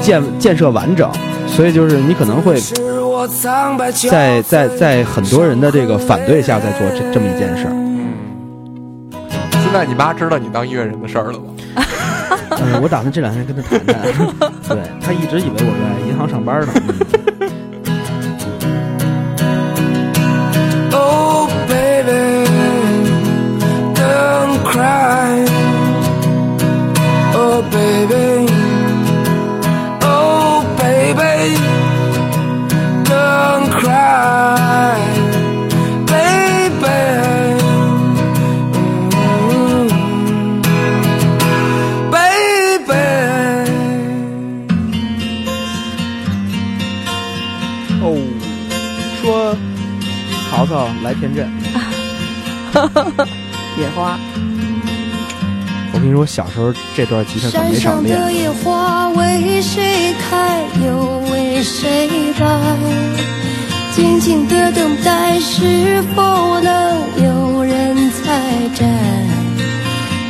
[0.02, 1.10] 建建设完整，
[1.46, 2.60] 所以就是你可能会
[4.10, 7.72] 在在在很多人的这个反对下，在做这这么一件事儿。
[9.62, 11.54] 现在你妈知道你当音乐人的事儿了吗？
[12.50, 14.02] 嗯，我打算这两天跟他谈谈。
[14.68, 16.72] 对他一直以为我在银行上班呢。
[48.00, 48.16] 哦，
[49.20, 49.56] 说
[50.50, 51.50] 曹操来田震，
[53.78, 54.18] 野花。
[55.92, 58.16] 我跟你说，小时候这段吉他可山没少练。
[58.16, 62.08] 上的野花为谁开，又为谁
[62.38, 62.46] 败？
[63.94, 68.40] 静静的等待，是否能有人采
[68.76, 68.86] 摘？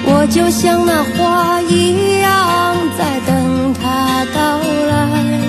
[0.06, 5.47] 我就像那花一样，在等它到来。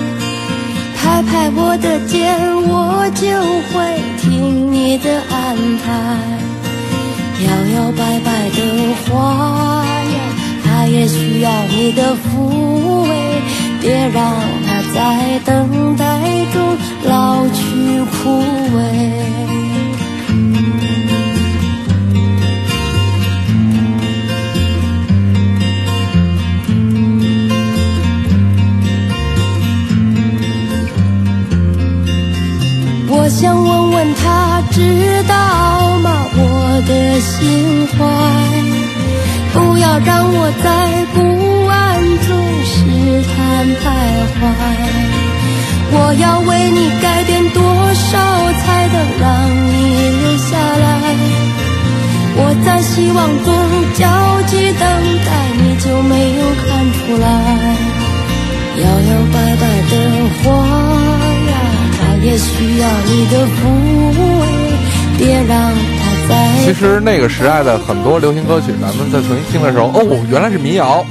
[1.10, 3.26] 拍拍我的肩，我就
[3.68, 5.90] 会听你的安排。
[7.44, 8.58] 摇摇摆摆的
[9.02, 10.18] 花呀，
[10.62, 12.22] 它也需要你的抚
[13.02, 13.42] 慰，
[13.82, 14.22] 别让
[14.64, 16.04] 它在等待
[16.52, 17.60] 中老去
[18.22, 18.40] 枯
[18.76, 18.78] 萎。
[33.40, 36.26] 想问问他，知道吗？
[36.36, 37.96] 我的心怀，
[39.54, 41.98] 不要让我在不安
[42.28, 42.76] 中试
[43.32, 43.80] 探徘
[44.36, 44.44] 徊。
[45.90, 48.18] 我要为你改变多少，
[48.60, 49.72] 才能让你
[50.20, 51.16] 留下来？
[52.36, 53.48] 我在希望中
[53.96, 54.04] 焦
[54.48, 54.84] 急等
[55.24, 55.28] 待，
[55.62, 57.24] 你就没有看出来？
[58.76, 59.92] 摇摇摆摆的
[60.44, 60.44] 花，
[62.30, 63.66] 也需要你的抚
[64.38, 64.46] 慰，
[65.18, 66.64] 别让它在。
[66.64, 71.04] 其实那个时代的很多流行歌曲，咱们在重新听的时候，哦，原来是民谣。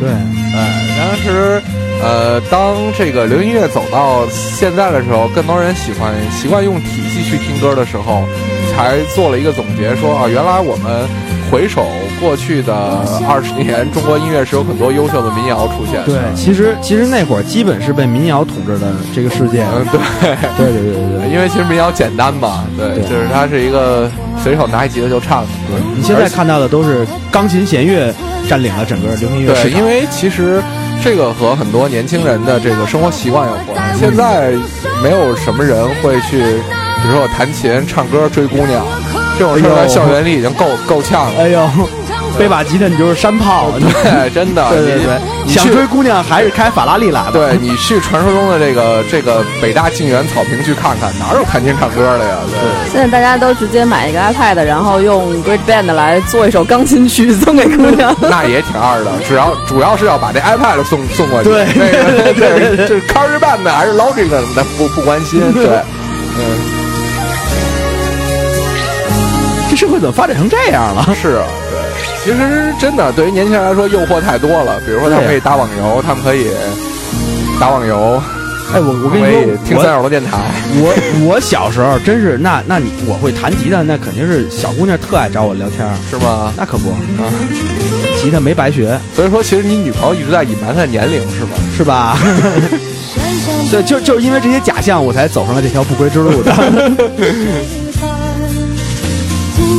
[0.00, 1.62] 对，哎，当时，
[2.02, 8.24] 呃，当这个流行音乐走到现在的时候，更多人喜欢习惯用体系去听歌的时候，
[8.74, 11.06] 才做了一个总结，说啊，原来我们
[11.52, 11.86] 回首
[12.24, 12.74] 过去的
[13.28, 16.06] 二十年，中国音乐是有很多优秀的民谣出现的。
[16.06, 19.62] 对，其实其实那会儿基本是被民谣统治的这个世界。
[19.74, 20.00] 嗯，对，
[20.56, 21.30] 对对对对对。
[21.30, 24.10] 因为其实民谣简单嘛，对，对就是它是一个
[24.42, 25.48] 随手拿一吉他就唱的。
[25.68, 28.12] 对，你现在看到的都是钢琴弦乐
[28.48, 30.62] 占领了整个流行音乐市对，因为其实
[31.02, 33.98] 这个和很多年轻人的这个生活习惯有关。
[33.98, 34.52] 现在
[35.02, 38.84] 没有什么人会去，比如说我弹琴、唱歌、追姑娘
[39.38, 41.42] 这种事儿，在校园里已经够够呛了。
[41.42, 41.68] 哎呦，
[42.38, 43.70] 背把吉他你就是山炮。
[43.78, 47.30] 对，真的，对对对，你去想追姑娘还是开法拉利来吧。
[47.32, 52.36] 对你去传说中的这个这个北大静园草坪去看看，哪有弹琴唱歌的呀？
[52.50, 52.90] 对。
[52.92, 58.14] 现在大家都直接买一个 iPad，然后用 Great Band 来做一首钢琴曲送给姑娘。
[58.20, 61.50] 那也挺二的，只要主要是要把这 iPad 送送过去。
[61.50, 65.40] 对那个对对对这是 Carry Band 的还是 Logic 的，咱不不关心。
[65.52, 65.66] 对，
[66.38, 66.58] 嗯，
[69.70, 71.14] 这社会怎么发展成这样了？
[71.14, 71.63] 是啊，对。
[72.24, 74.80] 其实真的，对于年轻人来说，诱惑太多了。
[74.86, 76.46] 比如说，他们可以打网游，他们可以
[77.60, 78.22] 打网游，
[78.72, 80.38] 哎，我我跟你可以说，听三角龙电台。
[80.76, 80.94] 我
[81.28, 86.50] 我小时候真是，那那你我会弹吉他，那肯定是小姑娘特爱找我聊天，是吗？
[86.56, 87.28] 那可不，啊，
[88.16, 91.50] 吉他没白学，所以说，其实你女朋友一直在隐瞒她的年龄，是吗？
[91.76, 92.16] 是吧？
[93.70, 96.54] 对，就就是因为这些假象，我才走上了这条不归之路的。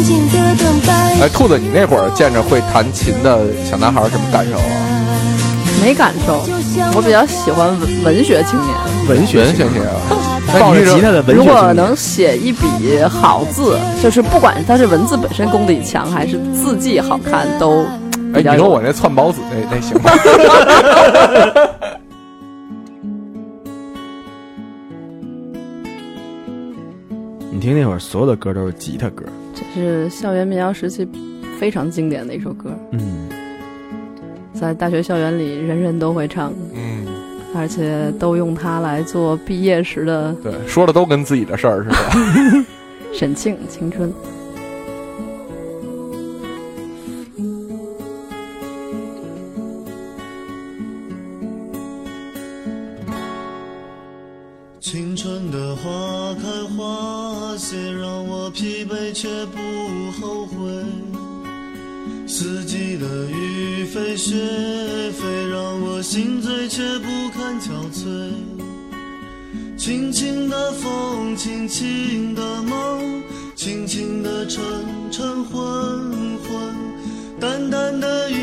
[0.04, 0.94] 静静的等待。
[1.22, 3.40] 哎，兔子，你那会儿见着会弹琴的
[3.70, 4.62] 小男孩儿什么感受啊？
[5.82, 6.42] 没感受，
[6.96, 8.76] 我比较喜欢文文学青年。
[9.08, 17.86] 文学青年啊，抱着吉他的文学如果能写一笔好字，就是不管他是文字本身功底强，还是字迹好看，都
[18.34, 20.10] 哎，比较有你说我那窜宝子那那行吗？
[27.66, 31.08] 听那会儿所有的歌都是吉他歌，这是校园民谣时期
[31.60, 33.28] 非常经典的一首歌，嗯，
[34.54, 37.08] 在大学校园里人人都会唱，嗯，
[37.56, 42.66] 而且都用它来做毕业时的对，说的都跟自己的事儿似的。
[43.18, 44.14] 沈庆青春。
[54.80, 55.90] 青春的花
[56.36, 56.48] 开
[56.78, 60.58] 花那些，让我疲惫却不后悔。
[62.28, 64.36] 四季的雨飞雪
[65.14, 68.34] 飞，让我心醉却不堪憔悴。
[69.78, 73.24] 轻轻的风，轻轻的梦，
[73.56, 74.62] 轻轻的晨
[75.10, 75.58] 晨昏
[76.40, 76.76] 昏，
[77.40, 78.36] 淡淡的云，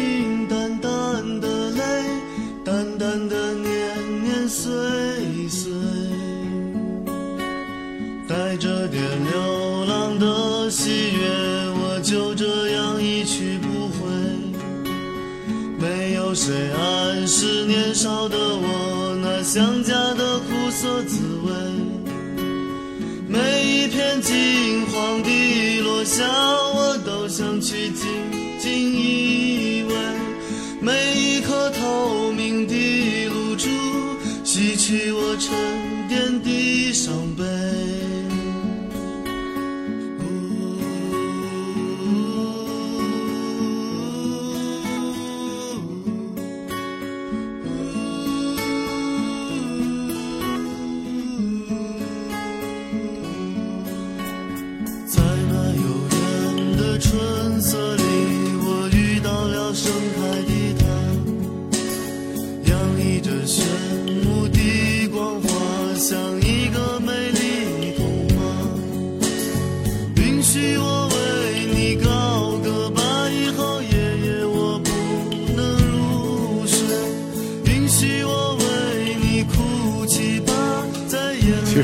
[16.45, 21.53] 谁暗示年少的我那想家的苦涩滋味。
[23.29, 26.25] 每一片金黄的落下，
[26.75, 28.09] 我都想去紧
[28.59, 29.95] 紧依偎。
[30.81, 32.75] 每一颗透明的
[33.29, 33.69] 露珠，
[34.43, 35.49] 洗去我沉
[36.09, 37.15] 淀的伤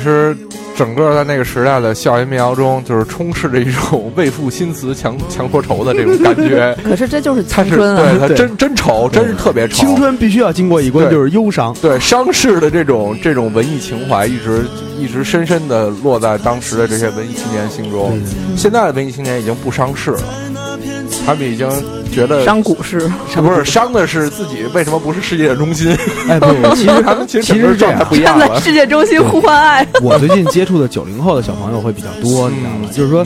[0.08, 0.36] 实，
[0.76, 6.76] 整个在那个时代的校园民谣中，就是充斥着一种 为赋新词强强说愁的这种感觉。
[6.82, 8.02] 可是这就是他是青春啊！
[8.02, 9.74] 对他真真愁，真是特别愁。
[9.76, 11.74] 青春必须要经过一关，就是忧伤。
[11.82, 14.64] 对伤逝的这种这种文艺情怀，一直
[14.98, 18.18] 一直深深的落在当时的这些文艺青年心中。
[18.56, 20.22] 现在的文艺青年已经不伤逝了，
[21.28, 21.68] 他们已经
[22.10, 23.00] 觉得伤股市，
[23.36, 25.94] 不是伤的是自己为什么不是世界的中心？
[26.26, 26.40] 哎，
[26.74, 28.46] 其实他们其实其实状态不一样了。
[28.46, 29.86] 站在世界中心呼唤爱。
[30.00, 32.88] 我最近接触的九零后的小朋友会比较多，你知道吗？
[32.90, 33.22] 就是说，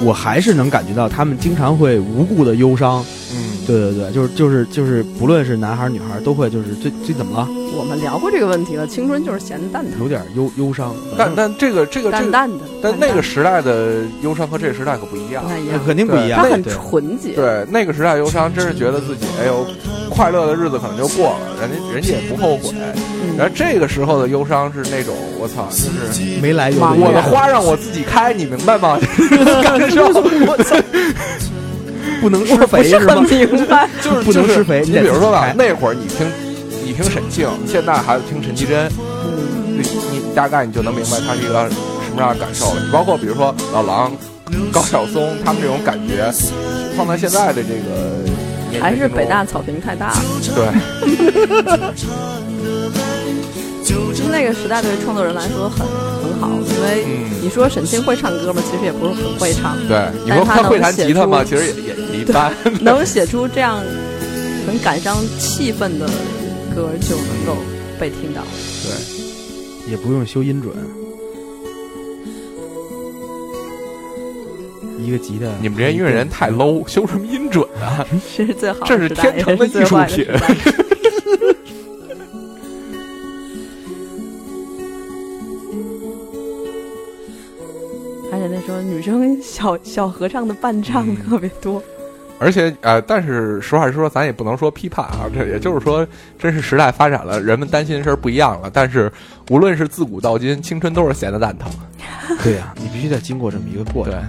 [0.00, 3.21] 我还是能感觉到他们经常会无故的忧伤，嗯，
[3.66, 15.48] 对对对，就是就是就是，不论是男孩儿女孩儿，都会就是最最怎么了，我们聊过这个问题了，青春就是咸蛋疼，有点忧忧伤，但但这个这个这个，淡淡的，但那个时代的忧伤和这个时代可不一样不。
[15.48, 16.72] 太一样，肯定不一样，它很对。
[16.72, 19.66] 纯洁，对，那个时代忧伤，真是觉得自己哎呦，
[20.10, 22.74] 快乐的日子可能就过了，人家人家也不后悔。
[22.74, 23.36] 嗯。
[23.38, 28.98] 然后这个时候的忧伤是那种我操，就是没来由忙我的的花让我自己开，你明白吗？
[29.62, 30.08] 感受。
[30.08, 30.76] 我操，
[32.20, 33.20] 不能施肥是吗？
[33.28, 36.26] 明白， 就是不能就是施肥你比如说吧，那会儿你听
[36.84, 42.80] 你听沈庆，现在孩子听陈绮贞，嗯，你你大概你就能明白他是一个什么样的感受了。
[42.84, 44.12] 你包括比如说老狼、
[44.72, 46.30] 高晓松他们这种感觉，
[46.96, 50.20] 放在现在的这个还是北大草坪太大了。
[50.54, 50.66] 对。
[54.32, 58.62] 就是那个时代对于创作人来说很很好，因为嗯你说沈清会唱歌吗？
[58.70, 61.44] 其实也不是很会唱，对，你说他会弹吉他吗？
[61.44, 62.50] 其实也也也一 般。
[62.80, 63.82] 能写出这样
[64.66, 66.06] 很感伤气氛的
[66.74, 67.56] 歌，就能够
[68.00, 68.42] 被听到。
[68.82, 70.72] 对，也不用修音准，
[74.98, 78.06] 一个吉他，你们这些音乐人太 low，修什么音准啊？
[78.34, 80.26] 这 是最好的这是天成的艺术品
[88.62, 91.82] 时代而且那时候女生小 小合唱的伴唱嗯特别多，
[92.38, 96.06] 而且呃，但是实话实说，咱也不能说批判啊，这也就是说，
[96.38, 98.70] 真是时代发展了，人们担心的事儿不一样了。
[98.72, 99.10] 但是
[99.50, 101.70] 无论是自古到今，青春都是闲的蛋疼。
[102.42, 104.22] 对呀、你必须得经过这么一个过对程。，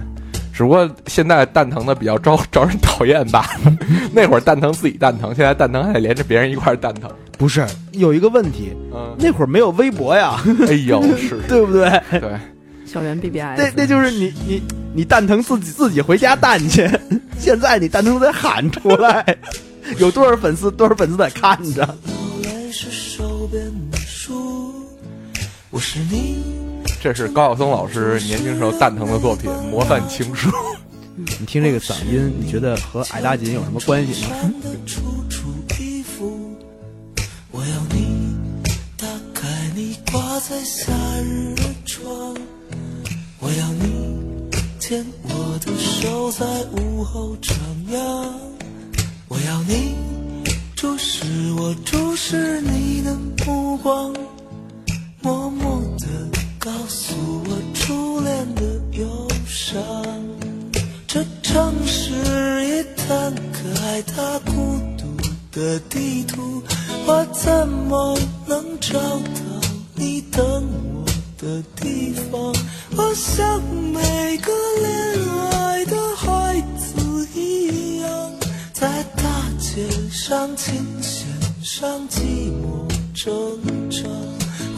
[0.52, 3.76] 只不过现在蛋疼的比较招招人讨厌罢了。
[4.12, 7.10] 那会儿蛋疼自己蛋疼，现在蛋疼还得连着别人一块儿蛋疼。
[7.36, 11.90] 不是有一个问题，嗯，那会儿没有微博呀，哎呦，是，对不对？
[12.20, 12.38] 对，
[12.94, 14.62] 校园 BBS，那那就是你你
[14.94, 16.88] 你蛋疼自己自己回家蛋去，
[17.40, 19.36] 现在你蛋疼得喊出来，
[19.98, 21.98] 有多少粉丝多少粉丝在看着，
[22.70, 24.72] 是手边的书，
[25.70, 26.36] 我是你
[27.02, 30.48] 这是高晓松老师年轻时候蛋疼的作品《模范情书》。
[31.16, 34.30] 你听这个嗓音，你觉得和矮大紧有什么关系吗？
[34.62, 35.48] 的楚楚
[35.80, 36.56] 衣服，
[37.50, 38.36] 我要你
[38.96, 40.92] 打开你挂在夏
[41.24, 42.36] 日的窗，
[43.44, 46.46] 我要你牵我的手在
[46.80, 47.52] 午后徜
[47.92, 47.98] 徉，
[49.28, 49.94] 我要你
[50.74, 53.14] 注视我注视你的
[53.44, 54.14] 目光，
[55.20, 56.06] 默默地
[56.58, 57.14] 告诉
[57.44, 59.76] 我初恋的忧伤。
[61.06, 62.14] 这城市
[62.64, 65.14] 一摊可爱，它孤独
[65.52, 66.62] 的地图，
[67.06, 69.60] 我怎么能找到
[69.94, 70.64] 你等
[70.94, 71.04] 我
[71.36, 72.54] 的地方？
[72.96, 73.60] 我像
[73.92, 78.32] 每个恋爱的孩子一样，
[78.72, 81.26] 在大街上、琴弦
[81.62, 84.08] 上寂寞挣扎。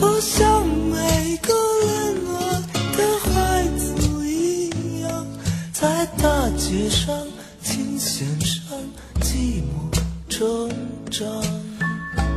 [0.01, 1.53] 我像每个
[1.83, 2.63] 恋爱
[2.97, 5.27] 的孩子一样，
[5.73, 7.15] 在大街上、
[7.63, 8.63] 琴弦上
[9.21, 9.91] 寂寞
[10.29, 10.71] 挣
[11.11, 11.56] 扎。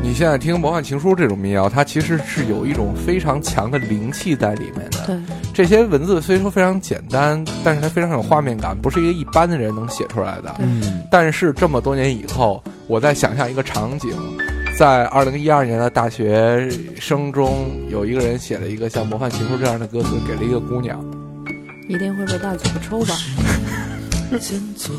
[0.01, 5.05] 你现在听《模范情书》这种民谣，它其实是有一种非常强的灵气在里面的。
[5.05, 5.17] 对，
[5.53, 10.55] 这些文字虽说非常简单，但是它非常有画面感，不是一个一般的人能写出来的。
[10.59, 14.11] 嗯，但是这么多年以后，我在想象一个场景，
[14.77, 16.69] 在二零一二年的大学
[16.99, 20.99] 生中，有一个人写了一个像《模范情书》这样的歌词，给了一个姑娘。
[21.87, 23.15] 一定会被大嘴巴抽吧？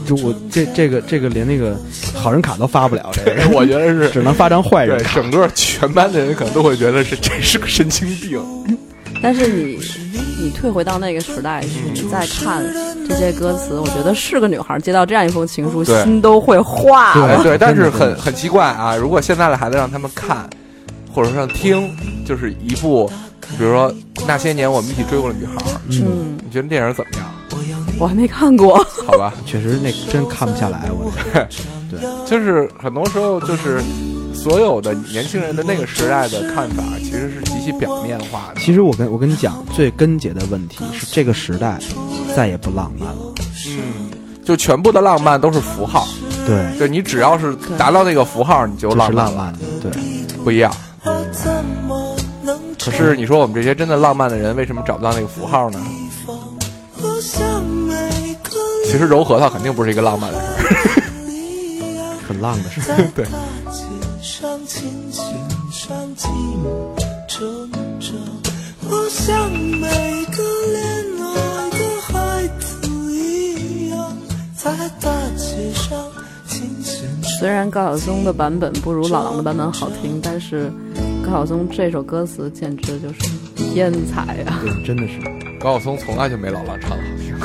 [0.06, 1.76] 就我这这个这个连那个
[2.14, 5.20] 好人卡都发不了，这个 我觉得是只能发张坏人对卡。
[5.20, 8.40] 整个全班的人可能都会觉得是这是个神经病。
[9.22, 9.78] 但是你
[10.40, 12.64] 你退回到那个时代去，你再看
[13.06, 17.36] 这些歌词，我觉得是个女孩接到这样一封情书，心都会化对了。
[17.36, 18.96] 哎，对， 但是很很奇怪啊！
[18.96, 20.48] 如果现在的孩子让他们看，
[21.12, 23.10] 或者说让听，就是一部，
[23.58, 23.94] 比如说
[24.26, 27.26] 那些年我们一起追过的女孩儿，嗯，你觉得电影怎么样？
[28.00, 28.82] 我还没看过。
[29.06, 31.12] 好吧，确实那真看不下来，我
[31.90, 33.82] 对就是很多时候就是
[34.32, 38.60] 所有的年轻人的那个时代的看法，其实是极其表面化的。
[38.60, 41.78] 其实我跟我跟你讲，最根结的问题是这个时代
[42.34, 43.34] 再也不浪漫了。
[43.68, 44.10] 嗯，
[44.44, 46.08] 就全部的浪漫都是符号，
[46.46, 49.58] 对，就你只要是达到那个符号，你就就是浪漫了，浪漫的。
[49.82, 49.92] 对，
[50.42, 50.72] 不一样。
[52.82, 55.78] 可是你说我们这些真的浪漫的人，为什么找不到那个符号呢？
[58.90, 60.50] 其实揉核桃肯定不是一个浪漫的事儿。
[62.26, 62.80] 很浪的事。
[62.80, 63.22] 在大
[63.70, 63.84] 街
[64.20, 65.24] 上、琴弦
[65.70, 66.96] 上寂寞
[67.28, 67.70] 挣
[68.00, 68.08] 扎。
[68.88, 69.86] 我像每
[70.26, 70.82] 个恋
[71.22, 74.12] 爱的孩子一样，
[74.56, 75.96] 在大街上、
[76.48, 80.68] 琴弦虽然高晓松的版本不如老狼的版本好听，但是
[81.24, 83.20] 高晓松这首歌词简直就是
[83.56, 84.58] 天才啊！
[84.62, 85.20] 对，真的是，
[85.60, 87.38] 高晓松从来就没老狼唱的好听。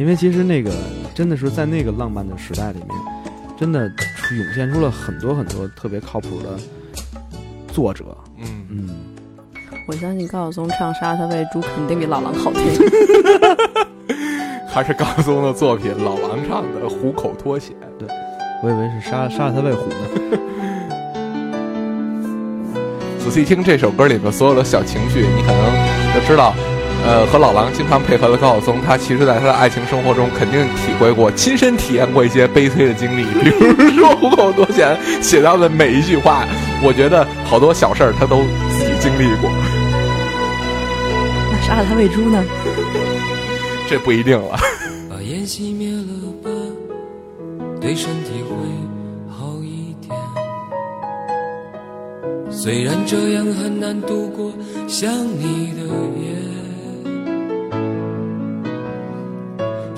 [0.00, 0.72] 因为其实那个
[1.14, 2.88] 真的是在那个浪漫的时代里面，
[3.58, 6.58] 真的涌现出了很多很多特别靠谱的
[7.70, 8.06] 作者。
[8.38, 8.88] 嗯，嗯，
[9.86, 12.62] 我相信高晓松唱《杀了他喂猪》肯定比老狼好听。
[14.66, 17.76] 还是高晓松的作品，老狼唱的《虎口脱险》。
[17.98, 18.08] 对
[18.62, 19.96] 我以为是杀杀了他喂虎呢。
[23.20, 26.54] 仔细听这首歌里面所有的小情绪，你可能就知道，
[27.06, 33.24] 呃，和老狼经常配合的高晓松，他其实在他的爱情生活中肯定体会过、亲身体验过一些悲催的经历。
[33.24, 36.46] 比如说《虎口脱险》写到的每一句话，
[36.82, 39.50] 我觉得好多小事儿他都自己经历过，
[41.50, 42.44] 那杀了他喂猪呢？
[43.88, 44.58] 这不一定了。
[45.08, 46.50] 把烟熄灭了吧，
[47.80, 48.54] 对身体会
[49.28, 50.14] 好一点。
[52.50, 54.52] 虽然这样很难度过
[54.86, 55.82] 想你的
[56.20, 56.39] 夜，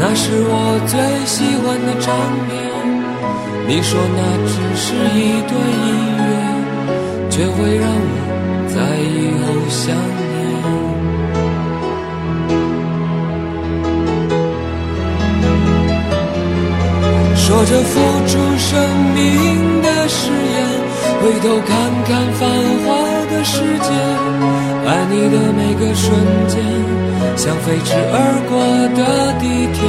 [0.00, 0.96] 那是我最
[1.26, 2.06] 喜欢的唱
[2.46, 2.54] 片，
[3.66, 5.52] 你说那只是一段
[5.86, 6.22] 音乐，
[7.28, 8.16] 却会让我
[8.68, 10.32] 在以后想念。
[17.34, 17.92] 说着付
[18.28, 18.70] 出生
[19.14, 20.56] 命的誓言，
[21.20, 21.70] 回头看
[22.04, 22.40] 看繁
[22.84, 22.86] 华
[23.30, 23.90] 的世界，
[24.86, 26.06] 爱你的每个瞬
[26.48, 26.62] 间，
[27.36, 28.16] 像飞驰而
[28.48, 28.52] 过
[28.94, 29.00] 的
[29.40, 29.80] 地铁。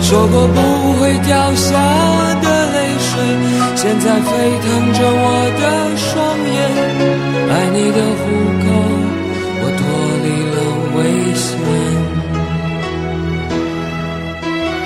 [0.00, 0.58] 说过不
[1.00, 1.74] 会掉下
[2.40, 3.10] 的泪水，
[3.74, 4.28] 现在沸
[4.62, 5.62] 腾着我的
[5.96, 6.06] 双
[6.46, 6.56] 眼。
[7.50, 8.22] 爱你的虎
[8.62, 8.66] 口，
[9.62, 9.80] 我脱
[10.22, 10.56] 离了
[10.94, 10.98] 危
[11.34, 11.44] 险。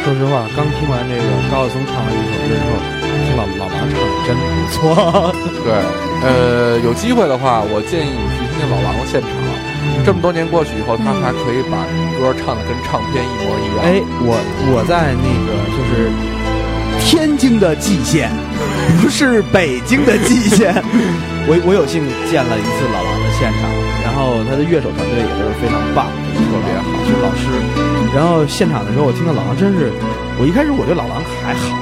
[0.03, 2.69] 说实话，刚听完这个高晓松唱完这首歌之后，
[3.41, 5.33] 老老狼唱的真不错。
[5.65, 5.73] 对，
[6.23, 9.31] 呃，有机会的话，我建议你去听听老狼的现场。
[10.05, 11.85] 这么多年过去以后，他还可以把
[12.21, 13.85] 歌唱的跟唱片一模一样。
[13.85, 14.37] 哎，我
[14.73, 16.09] 我在那个就是
[17.01, 18.29] 天津的蓟县，
[19.01, 20.77] 不是北京的蓟县。
[21.49, 23.65] 我我有幸见了一次老狼的现场，
[24.05, 27.49] 然后他的乐手团队也都是非常棒的，特别好，是老师。
[28.15, 29.93] 然后现场的时候，我听到老狼真是，
[30.39, 31.77] 我一开始我对老狼还好，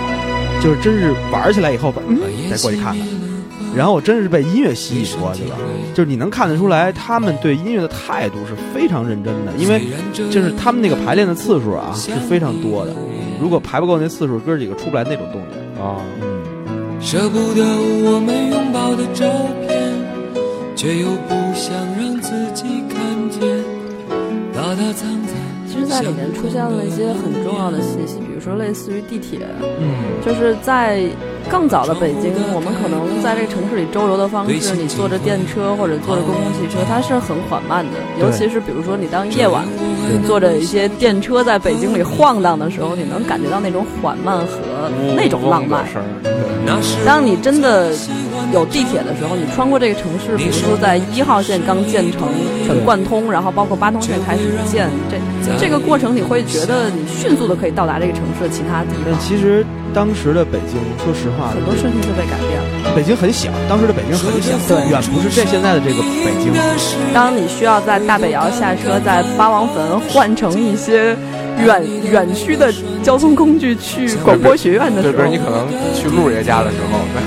[0.63, 2.19] 就是真是玩起来以后，嗯，
[2.51, 3.07] 再过去看看。
[3.77, 5.57] 然后我真是被音乐吸引过去了，
[5.95, 9.83] 就是你能看得出来，他们对音乐的态度是非常认真的，因为
[10.13, 12.93] 就是他们那个排练的次数啊是非常多的，
[13.41, 16.01] 如果排不够那次数，哥几个出不来那种动静啊。
[16.23, 19.27] 嗯，舍不得我们拥抱的照
[19.67, 19.79] 片，
[20.75, 22.99] 却又不想让自己看
[23.31, 23.41] 见，
[24.55, 25.09] 把它藏
[25.89, 26.01] 在。
[26.01, 29.41] 里面出现了一些很重要的信息，比如说类似于地铁，
[29.80, 31.03] 嗯，就是在
[31.51, 37.92] 更早的北京，我们可能在这个城市里周游的方式，你坐着电车或者坐着公共汽车，它是很缓慢的。
[38.20, 39.64] 尤其是比如说你当夜晚
[40.26, 45.84] 坐着一些电车在北京里晃荡的时候，你能感觉到那种缓慢和那种浪漫。
[47.05, 47.90] 当你真的
[48.53, 52.28] 有地铁的时候，你穿过这个城市，比如说在一号线刚建成、
[52.66, 59.05] 全贯通，然后包括八通线开始建，这这个过程你会觉得你迅速的可以到达这个城市的其他地方。
[59.07, 59.64] 但其实
[59.95, 62.95] 当时的北京，说实话，很多事情就被改变了。
[62.95, 66.53] 北京很小，当时的北京很小，对，远不是这现在的这个北京。
[67.12, 71.16] 当你需要在大北窑下车，在八王坟换乘一些
[71.64, 72.72] 远远区的
[73.03, 77.22] 交通工具去广播学院的时候，对，不是你可能去陆爷家的时候，对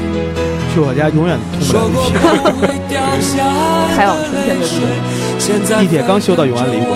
[0.73, 2.17] 去我家永远通不了地铁。
[3.95, 4.71] 开往春天的地
[5.83, 6.95] 地铁刚修到永安里，我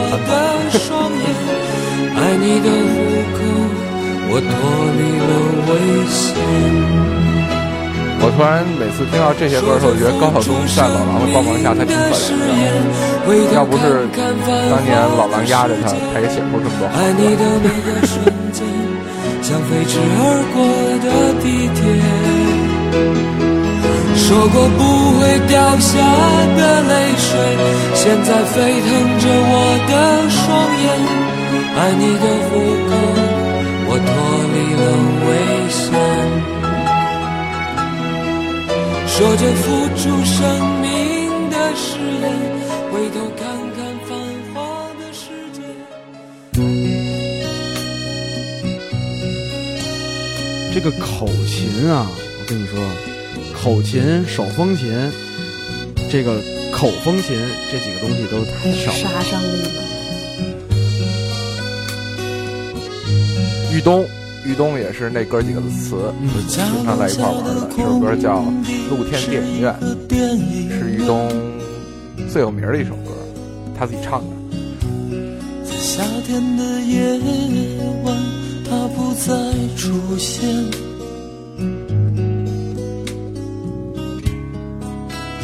[0.72, 0.80] 就
[2.16, 2.70] 爱你的
[4.36, 4.52] 我脱
[5.00, 5.32] 离了
[5.72, 5.72] 危
[6.12, 6.36] 险。
[8.20, 13.32] 我突然每次听到这些歌的时候，觉得高晓松在老狼的帮忙下，他挺可怜的。
[13.56, 18.68] 要不是当年老狼压着他，他也写不出这么多好爱你的每个瞬间，
[19.40, 20.68] 像飞驰而过
[21.00, 21.88] 的地铁。
[24.20, 25.96] 说过不会掉下
[26.60, 27.40] 的泪水，
[27.96, 30.44] 现在沸腾着我的双
[30.84, 30.92] 眼。
[31.78, 32.52] 爱你的虎
[32.90, 32.92] 口，
[33.96, 34.04] 我脱
[34.52, 34.84] 离了
[35.26, 35.32] 危
[35.72, 35.88] 险。
[39.08, 40.36] 说着付出生
[40.82, 40.86] 命
[41.50, 41.88] 的誓
[42.20, 42.24] 言，
[42.92, 44.12] 回头看看繁
[44.54, 44.60] 华
[45.00, 45.24] 的世
[45.54, 45.58] 界。
[50.74, 52.06] 这个口琴啊，
[52.40, 52.78] 我跟你说，
[53.54, 54.92] 口琴、手风琴，
[56.12, 56.42] 这个
[56.74, 57.40] 口风琴
[57.72, 58.92] 这几个东西都还有少。
[58.92, 59.46] 杀伤力
[63.86, 64.04] 东，
[64.44, 66.12] 玉东也是那哥几个的词，
[66.48, 67.70] 经常在一块儿玩的。
[67.78, 68.40] 这首歌叫
[68.90, 69.72] 《露天电影院》，
[70.74, 71.30] 是玉东
[72.28, 73.12] 最有名的一首歌，
[73.78, 74.28] 他自己唱的。
[75.64, 77.20] 在夏天的夜
[78.04, 78.18] 晚，
[78.68, 79.32] 他不再
[79.78, 80.50] 出现。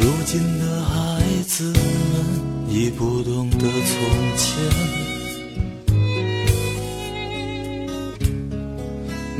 [0.00, 1.76] 如今的孩子们
[2.68, 5.01] 已不懂得从前。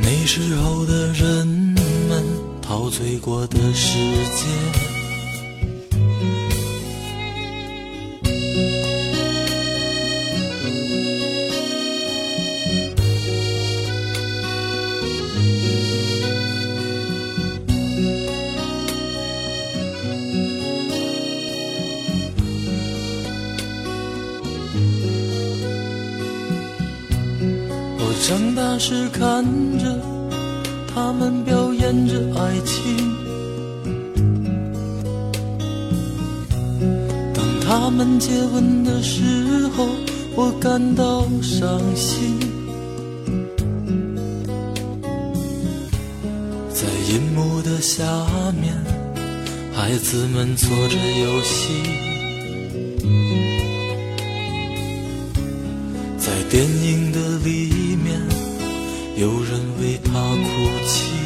[0.03, 2.23] 那时候的人们
[2.61, 3.97] 陶醉过的世
[4.35, 4.92] 界。
[38.33, 39.21] 接吻的时
[39.77, 39.87] 候，
[40.35, 42.39] 我感到伤心。
[46.73, 48.03] 在银幕的下
[48.59, 48.73] 面，
[49.71, 51.73] 孩子们做着游戏。
[56.17, 58.19] 在电影的里面，
[59.15, 60.47] 有人为他哭
[60.87, 61.22] 泣。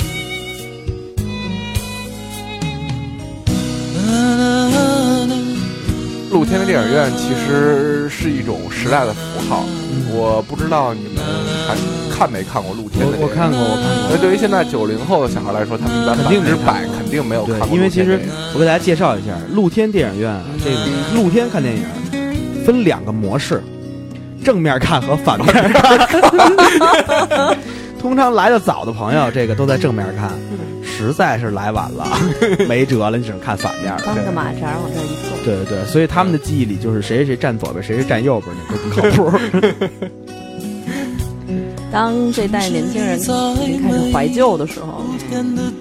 [6.32, 9.20] 露天的电影院其实是一种时代的符
[9.50, 9.66] 号，
[10.12, 11.24] 我不知道你们
[11.68, 11.76] 还
[12.14, 14.10] 看没看过露天的电影我我看过，我看过。
[14.12, 16.98] 那对于现在九零后的小孩来说，他们一般肯定没百分之百。
[16.98, 18.20] 肯定没有看过因为其实
[18.54, 20.78] 我给大家介绍一下，露天电影院啊，这个
[21.16, 21.84] 露天看电影
[22.66, 23.64] 分两个模式，
[24.44, 27.58] 正面看和反面看。
[28.00, 30.32] 通常来的早的朋友，这个都在正面看，
[30.98, 32.06] 实在是来晚了，
[32.68, 34.02] 没辙了，你只能看反面了。
[34.06, 35.38] 帮着马扎往这儿一坐。
[35.45, 39.32] 对对对，所以他们的记忆里就是谁谁谁站左边，谁谁站右边，那都不靠谱。
[41.89, 45.02] 当这代年轻人已经开始怀旧的时候，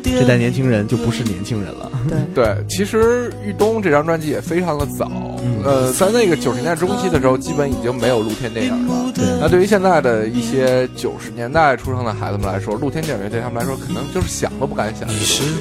[0.04, 1.90] 这代年轻人就不是年轻人了。
[2.08, 5.10] 对， 对，其实玉东这张专辑也非常的早，
[5.42, 9.05] 嗯呃，在那个九十年代中期的时候，基本已经没有露天电影了。
[9.16, 9.26] 对。
[9.40, 15.08] 那对于现在的一些九十年代出生的孩子们来说，露天电影院对他们来说，可能就是想都不敢想。
[15.08, 15.14] 的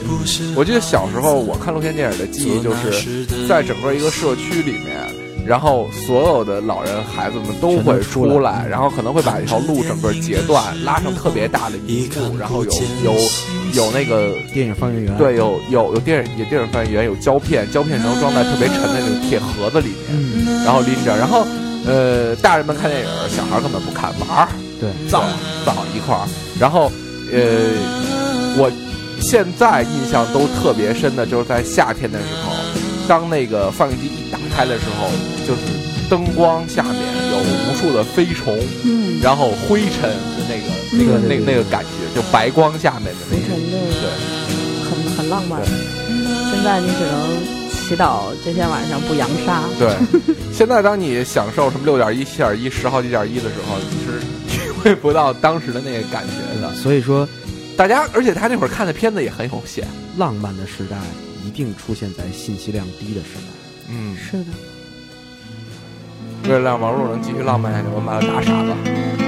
[0.07, 0.53] 东西。
[0.55, 4.95] 我记得小时候我看露天电影的记忆，就是在整个一个社区里面，
[5.45, 12.71] 然后所有的老人孩子们都会出来，然后可能会把一条路整个截断，拉上特别大的荧幕，然后有
[13.03, 13.13] 有
[13.73, 21.45] 有那个电影放映员，对，有有有电影有电影放映员，有胶片，胶片能装在特别沉的那个铁盒子里面，嗯，然后拎着，然后
[21.85, 24.47] 呃，大人们看电影，小孩根本不看，玩儿
[24.79, 25.23] 对，造
[25.65, 26.27] 造一块儿，
[26.59, 26.91] 然后
[27.31, 27.39] 呃，
[28.57, 28.71] 我
[29.21, 32.51] 现在印象都特别深的，就是在夏天的时候，
[33.07, 35.09] 当那个放映机一打开的时候，
[35.47, 35.61] 就是
[36.09, 36.95] 灯光下面
[37.31, 44.09] 有无数的飞虫，嗯，然后灰尘的那个那个那对对对那个感觉，就白光下面的那个，浮沉的对。
[44.85, 45.59] 很很浪漫。
[45.65, 49.61] 现在你只能祈祷这天晚上不扬沙。
[49.77, 49.95] 对，
[50.51, 54.19] 现在当你享受什么六点一、七点一、十好几点一的时候，你是
[54.49, 56.73] 体会不到当时的那个感觉的。
[56.73, 57.27] 所以说，
[57.77, 59.87] 大家，而且他那会儿看的片子也很有限。
[60.17, 60.97] 浪漫的时代
[61.45, 63.41] 一定出现在信息量低的时代。
[63.89, 64.45] 嗯，是的，
[66.49, 69.24] 为了让王璐能继续浪漫下去，我把他打傻子。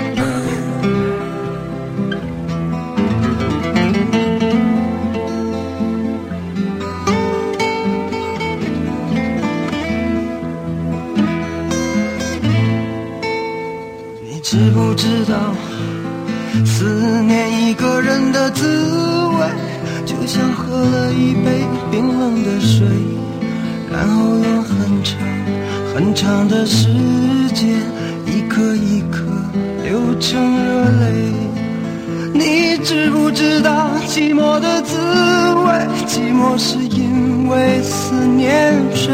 [16.65, 19.47] 思念一个人的滋味，
[20.05, 22.87] 就像喝了一杯冰冷的水，
[23.91, 25.17] 然后用很长
[25.93, 26.87] 很长的时
[27.53, 27.67] 间，
[28.25, 29.23] 一颗一颗
[29.83, 31.33] 流成热泪。
[32.33, 34.95] 你知不知道寂寞的滋
[35.65, 35.87] 味？
[36.05, 39.11] 寂寞是因为思念谁？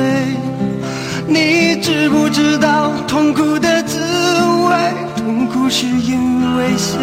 [1.26, 3.98] 你知不知道痛苦的滋
[4.68, 4.76] 味？
[5.34, 7.02] 痛苦是因为想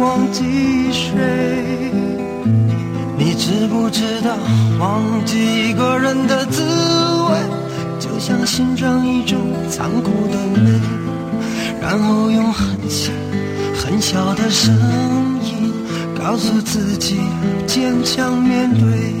[0.00, 0.42] 忘记
[0.90, 1.92] 谁？
[3.16, 4.36] 你知不知道，
[4.80, 7.38] 忘记一个人的滋味，
[8.00, 9.38] 就像欣赏一种
[9.70, 10.72] 残酷的美，
[11.80, 13.12] 然后用很小
[13.76, 14.74] 很小的声
[15.44, 15.72] 音
[16.20, 17.20] 告诉自己
[17.64, 19.14] 坚强面对。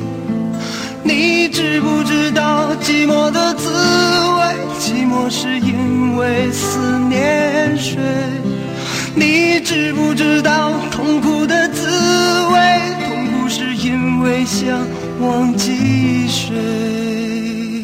[1.04, 4.56] 你知不知道寂寞的滋味？
[4.80, 7.96] 寂寞是因为思念谁？
[9.14, 11.88] 你知不知道痛苦的滋
[12.52, 12.80] 味？
[13.06, 14.78] 痛苦是因为想
[15.20, 17.82] 忘记谁？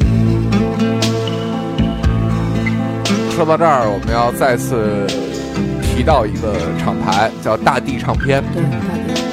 [3.35, 5.07] 说到这儿，我们要再次
[5.83, 8.43] 提到一个厂牌，叫大地唱片。
[8.53, 8.63] 对，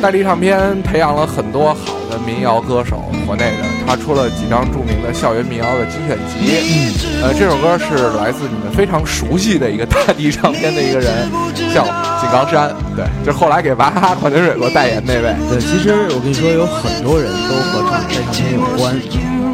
[0.02, 7.02] 大地唱片培养了很多好的民谣歌手，国内的，他出了几张著名的校园民谣的精选集。
[7.22, 11.30] 呃，这首歌是来自你们非常熟悉的一个大地唱片的一个人，
[11.74, 11.84] 叫
[12.20, 12.74] 井冈山。
[12.96, 15.36] 对，就是后来给娃哈哈矿泉水做代言那位。
[15.50, 18.96] 对，其实我跟你说，有很多人都和唱这唱片有关，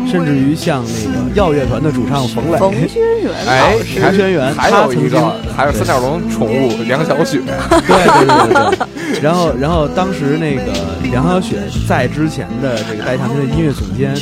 [0.09, 2.87] 甚至于像那个耀乐团的主唱冯磊，冯轩
[3.23, 7.41] 辕哎老，师，冯轩辕，还有一个，还有三角龙宠物梁小雪。
[7.69, 8.87] 对对对对对。
[9.21, 10.71] 然后，然后当时那个
[11.11, 11.57] 梁小雪
[11.87, 14.13] 在之前的这个大地唱片的音乐总监，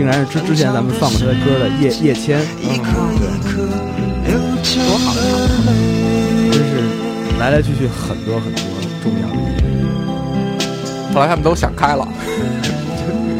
[0.00, 3.60] 竟然是之之前咱们放过他的歌的叶叶谦，一颗一颗
[4.24, 4.32] 流
[4.62, 5.12] 成了
[5.66, 5.68] 泪。
[6.50, 6.72] 真是
[7.38, 8.62] 来来去去很多很多
[9.02, 11.12] 重要的音乐。
[11.14, 12.08] 后来他们都想开了，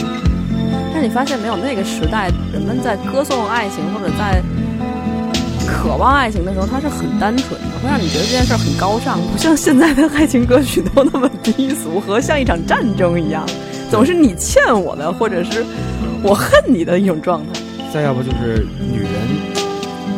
[0.92, 4.42] 但你发现没有，那个时代人们在歌颂爱情或者在
[5.66, 13.46] 渴望爱情的时候，他是很单纯的，会让你觉得这件事很高尚，不像现在的爱情歌曲都那么低俗和像一场战争一样，
[13.90, 15.64] 总是你欠我的，或者是
[16.22, 17.60] 我恨你的一种状态。
[17.92, 19.10] 再要不就是女人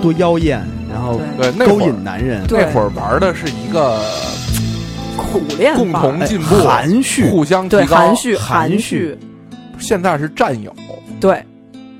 [0.02, 3.98] 多妖艳，然后对，那勾会儿引男人，那会儿玩的是一个
[5.16, 7.30] 苦练共法同进步、哎含蓄。
[7.30, 7.96] 互相提对高。
[7.96, 8.78] 含蓄含蓄。
[8.78, 9.18] 蓄，
[9.78, 10.74] 现在是战友，
[11.18, 11.42] 对，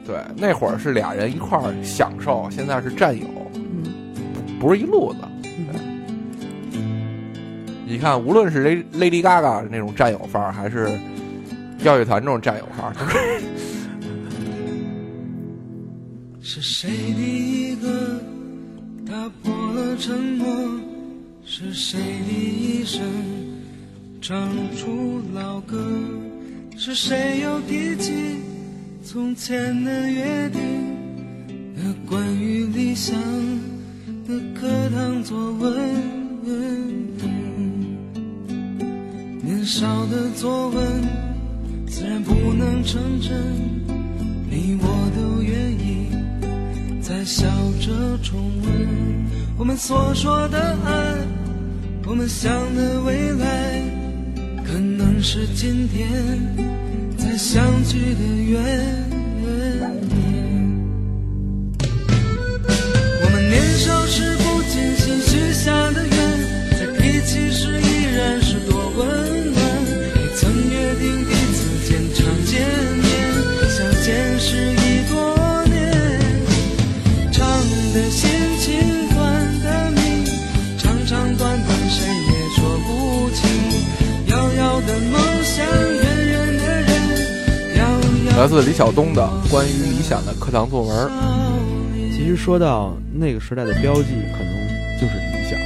[0.07, 3.25] 对，那会儿是俩人一块儿享受，现在是战友，
[3.55, 3.83] 嗯，
[4.61, 5.19] 不是一路子。
[7.87, 10.89] 你看，无论是 Lady Lady Gaga 那种战友范儿，还是
[11.83, 13.19] 耀乐团这种战友范儿，都是
[16.45, 18.21] 是谁第一个
[19.07, 20.47] 打破了沉默？
[21.45, 23.01] 是谁第一声
[24.21, 25.79] 唱出老歌？
[26.77, 28.13] 是谁又提起
[29.05, 30.61] 从前的约定？
[31.77, 33.17] 那关于理想
[34.27, 35.81] 的课堂作文。
[39.45, 41.03] 年少的作文
[41.87, 43.33] 自然不能成真，
[44.51, 46.02] 你我都愿意
[47.13, 47.47] 在笑
[47.79, 49.27] 着重温
[49.59, 51.15] 我们所说的爱，
[52.07, 53.83] 我们想的未来，
[54.65, 56.09] 可能是今天
[57.19, 59.12] 才相聚的缘。
[88.43, 91.09] 来自李晓东的关于理想的课堂作文。
[92.11, 94.53] 其实说到那个时代的标记，可能
[95.01, 95.57] 就是理想，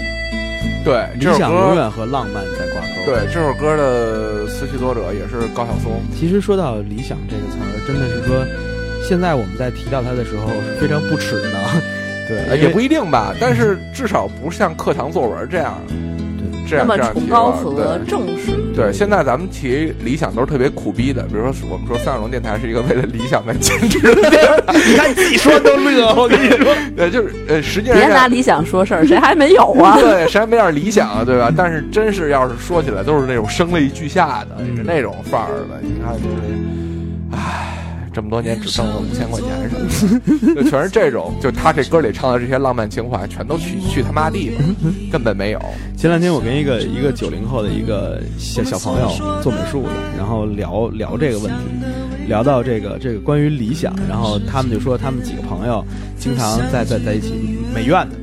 [0.84, 3.06] 对，理想永，远和浪漫在挂钩。
[3.06, 6.02] 对这首歌的词曲作者也是高晓松。
[6.14, 8.44] 其实说到理想这个词儿，真的是说，
[9.02, 11.50] 现在我们在提到它的时候是非常不耻的。
[12.28, 15.96] 对，也不一定吧，但是至少不像课堂作文这样，对
[16.66, 18.52] 这样那么这样提崇高了和对正式。
[18.74, 29.96] 对，现在咱们提理想都是特别苦逼的，比如说我们说三角龙电台是一个为了理想在坚持的 电台，你看你自己说都乐，我跟你说， 呃，就是呃，实际上别拿理想说事儿，谁还没有啊？
[30.00, 31.50] 对，谁还没点理想啊，对吧？
[31.56, 35.80] 但是真是要是说起来，都是那种声泪俱下的，那种范儿的。
[35.80, 36.36] 你看，就是，
[37.32, 37.65] 唉，
[38.16, 41.34] 这么多年只挣了五千块钱什么的， 就全是这种。
[41.38, 44.60] 就他这歌里唱的这些浪漫情怀，全都去去他妈地了，
[45.12, 45.60] 根本没有。
[45.98, 49.10] 前两天我跟一个一个九零后的一个小小朋友
[49.42, 55.84] 做美术的，然后聊聊这个问题，聊到这个这个关于理想，然后他们就说他们几个朋友
[56.18, 57.34] 经常在在在一起
[57.74, 58.16] 美院的，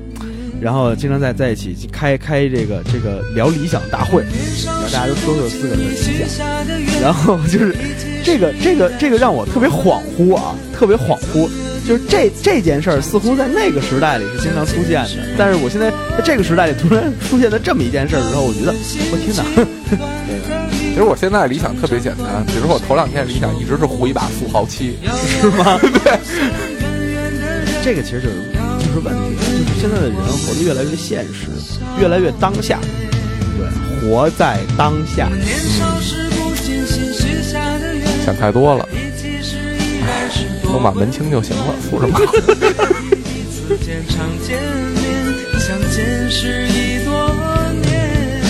[0.63, 4.23] 然后经常在在一起开开这个这个聊理想大会，
[4.65, 6.47] 然后大家都说说自个儿的理想，
[7.01, 7.75] 然后就是
[8.23, 11.49] 这个 这个这个让我特别恍惚啊，特别恍惚。
[11.85, 18.73] 就是这这件事儿，似乎在那个时代里是经常出现的，但是我现在在这个时代里突然出现了这么一件事儿之后，我觉得，
[19.11, 19.43] 我天哪！
[20.79, 24.95] 其实我现在理想特别简单，比如说我头两天理想一直是胡一把富豪七，
[25.41, 25.77] 是吗？
[25.81, 26.17] 对，
[27.83, 28.52] 这个其实就是就
[28.93, 31.47] 是问题，就是现在的人活得越来越现实，
[31.99, 32.79] 越来越当下，
[33.57, 33.65] 对，
[33.99, 35.27] 活在当下。
[35.29, 42.19] 年少时不经心许下的愿，想太多了，你其实应该是多风马门清就行了，说什么？
[43.11, 44.61] 彼此间常见
[44.93, 45.03] 面，
[45.59, 47.11] 相见时已多
[47.81, 48.43] 年。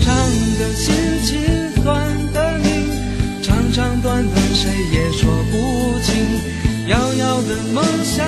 [0.00, 0.14] 长
[0.60, 0.94] 的心
[1.24, 2.88] 情，短的命，
[3.42, 6.14] 长长短短谁也说不清。
[6.86, 8.24] 遥遥的梦想，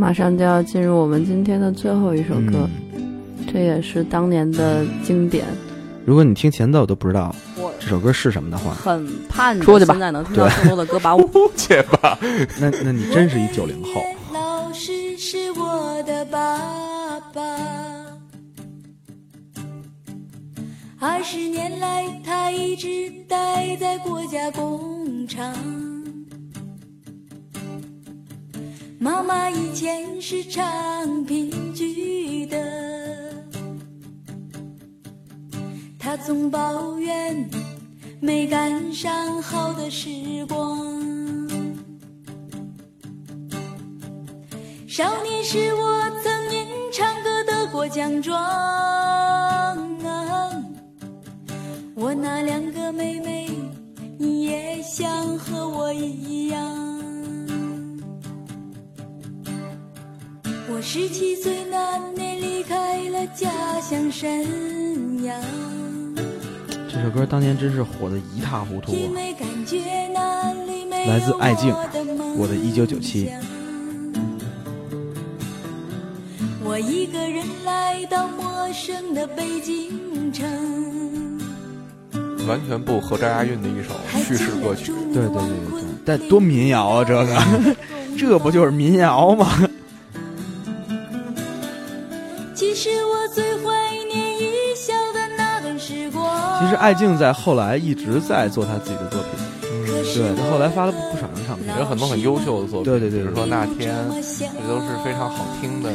[0.00, 2.66] 马上就要进入我们今天的最后一首歌，
[3.52, 5.44] 这也是当年的经典。
[6.06, 7.36] 如果你听前奏都不知道
[7.78, 12.18] 这首歌是什么的话，很盼着出去吧现在能听到更多的歌，把 我去吧。
[12.58, 14.02] 那那你真是一九零后。
[14.32, 17.42] 老师是我的爸爸，
[20.98, 25.54] 二十年来他一直待在国家工厂。
[29.02, 33.34] 妈妈以前是唱评剧的，
[35.98, 37.48] 她总抱怨
[38.20, 41.48] 没赶上好的时光。
[44.86, 48.38] 少年时我曾因唱歌得过奖状，
[51.94, 53.48] 我那两个妹妹
[54.18, 56.89] 也想和我一样。
[60.72, 63.50] 我十七岁那年离开了家
[63.80, 65.36] 乡沈阳，
[66.88, 68.96] 这首歌当年真是火的一塌糊涂啊！
[71.08, 73.28] 来自爱静我的梦我的一九九七
[76.62, 80.48] 我一个人来到陌生的北京城，
[82.46, 83.90] 完全不合张押韵的一首
[84.24, 84.92] 叙事歌曲。
[85.12, 87.04] 对对对对对，但多民谣啊！
[87.04, 87.36] 这个，
[88.16, 89.68] 这不就是民谣吗？
[96.70, 99.30] 实艾静在后来一直在做她自己的作品，
[100.14, 105.90] 对她后来发了不不少张唱片，有很多很优秀的作品，对对对比如说那天，这都是非常好听的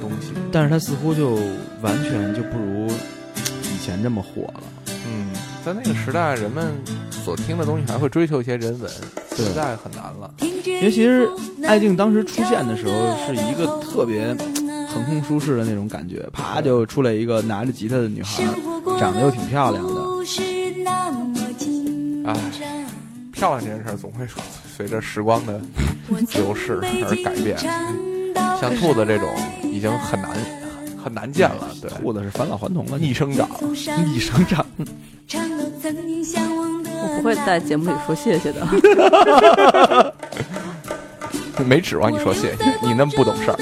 [0.00, 0.32] 东西。
[0.52, 1.38] 但是她似乎就
[1.80, 4.62] 完全就不如以前这么火了。
[4.86, 5.30] 嗯，
[5.64, 6.72] 在那个时代，人们
[7.10, 8.90] 所听的东西还会追求一些人文，
[9.30, 10.30] 对现在很难了。
[10.40, 11.28] 因为其实
[11.66, 12.92] 艾静当时出现的时候
[13.26, 14.34] 是一个特别
[14.88, 18.44] 横空出世的那种感觉，啪就出来一个拿着吉他的女孩，
[18.98, 20.09] 长得又挺漂亮的。
[20.20, 20.42] 不是
[20.84, 22.34] 那么紧唉，
[23.32, 24.26] 漂亮这件事儿总会
[24.76, 25.58] 随着时光的
[26.34, 27.56] 流逝而改变。
[28.60, 30.30] 像兔子这种已经很难
[31.02, 33.48] 很难见了，对，兔子是返老还童了，逆生长，
[34.04, 34.62] 逆生长。
[35.26, 40.12] 唱到曾经向往的我不会在节目里说谢谢的。
[41.64, 43.56] 没指望你说谢谢，你那么不懂事儿。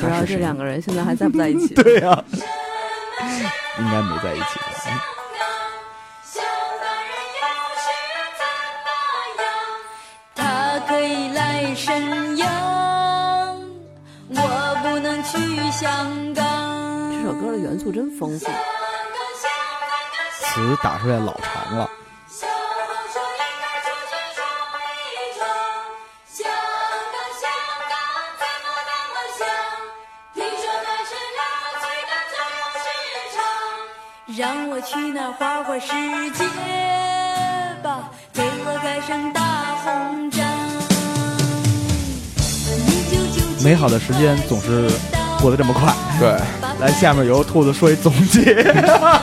[0.00, 0.36] 不知道这？
[0.38, 1.74] 两个人现在还在不在一起？
[1.82, 2.24] 对呀、
[3.78, 4.70] 应该没在一起吧？
[6.24, 6.42] 香
[6.80, 7.44] 港人又
[7.76, 7.84] 是
[8.38, 8.42] 怎
[9.36, 9.44] 么样？
[10.34, 12.48] 他可以来沈阳，
[14.30, 15.38] 我不能去
[15.70, 17.12] 香港。
[17.12, 18.46] 这首歌的元素真丰富。
[20.42, 21.88] 词打出来老长了。
[34.60, 35.88] 最有市场，让我去那花花世
[36.32, 36.44] 界
[37.82, 39.40] 吧，给我盖上大
[39.84, 40.44] 红章。
[43.64, 44.90] 美好的时间总是
[45.40, 45.94] 过得这么快。
[46.18, 46.36] 对，
[46.80, 48.74] 来，下面由兔子说一总结。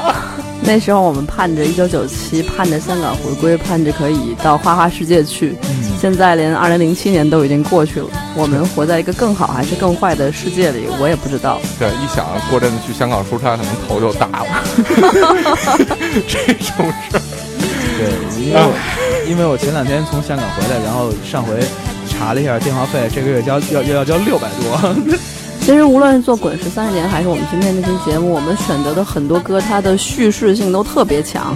[0.62, 5.56] 那时候我们盼着一九九七，盼着香港回归，盼着可以到花花世界去。
[6.00, 11.60] 现在连二零零七年都已经过去了，我们活在一个更好还是更坏的世界里，我也不知道。
[11.80, 14.46] 对，一想过阵子去香港出差，可能头就大了。
[16.28, 17.22] 这种事儿，
[17.98, 18.08] 对，
[18.46, 21.60] 因为我因为我前两天从香港回来，然后上回
[22.08, 24.96] 查了一下电话费，这个月交要要要交六百多。
[25.62, 31.56] 其实无论是做《滚石三十年》，还是我们今天这期节目，我们选择的很多歌，它的叙事性都特别强。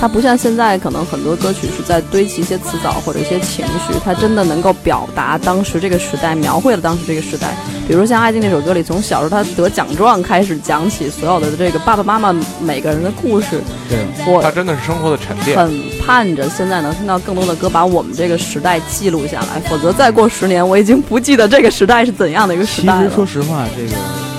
[0.00, 7.54] 它不像现在可能很多歌曲是在堆砌一些词藻或者一些情绪，它真的能够表达当时这个时代，描绘了当时这个时代。
[7.86, 15.58] 比如像《爱静》那首歌里，从小时候他得奖状开始讲起所有的这个爸爸妈妈每个人的故事，对，我它真的是生活的沉淀。
[15.58, 15.70] 很
[16.00, 19.60] 盼着现在能听到更多的歌，把我们这个时代记录下来。
[19.68, 23.14] 否则再过十年，我已经不记得这个时代是怎样的一个时代其实。
[23.14, 23.90] 说实话，这个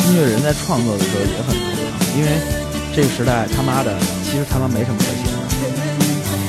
[0.07, 1.62] 音乐人在创作的时候也很头
[1.99, 2.32] 疼，因为
[2.95, 3.93] 这个时代他妈的
[4.24, 4.97] 其实他妈没什么。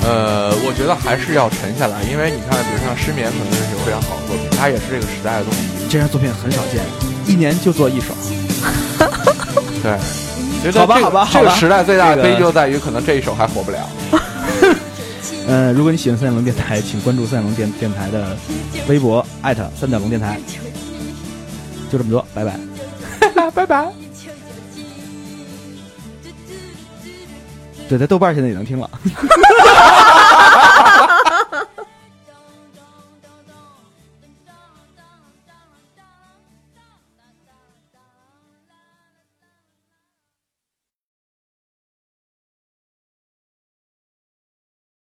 [0.05, 5.61] 呃，我觉得还是要沉下来，因为你看，比如像《失眠》，可能是一首非常好的作品，它也是这个时代的东西。
[5.88, 6.82] 这样作品很少见，
[7.26, 8.14] 一年就做一首。
[9.82, 9.98] 对，
[10.62, 13.78] 觉得好吧这个好吧好吧这个时代最大的这个悲就在于，可能这一首还火不了。
[15.46, 18.36] 呃，如果你喜欢三角龙电台，请关注三角龙电电台的
[18.88, 20.38] 微博，艾特三角龙电台。
[21.90, 22.59] 就这么多，拜拜。
[23.55, 24.01] 拜拜。
[27.93, 28.88] 对，在豆瓣现在也能听了。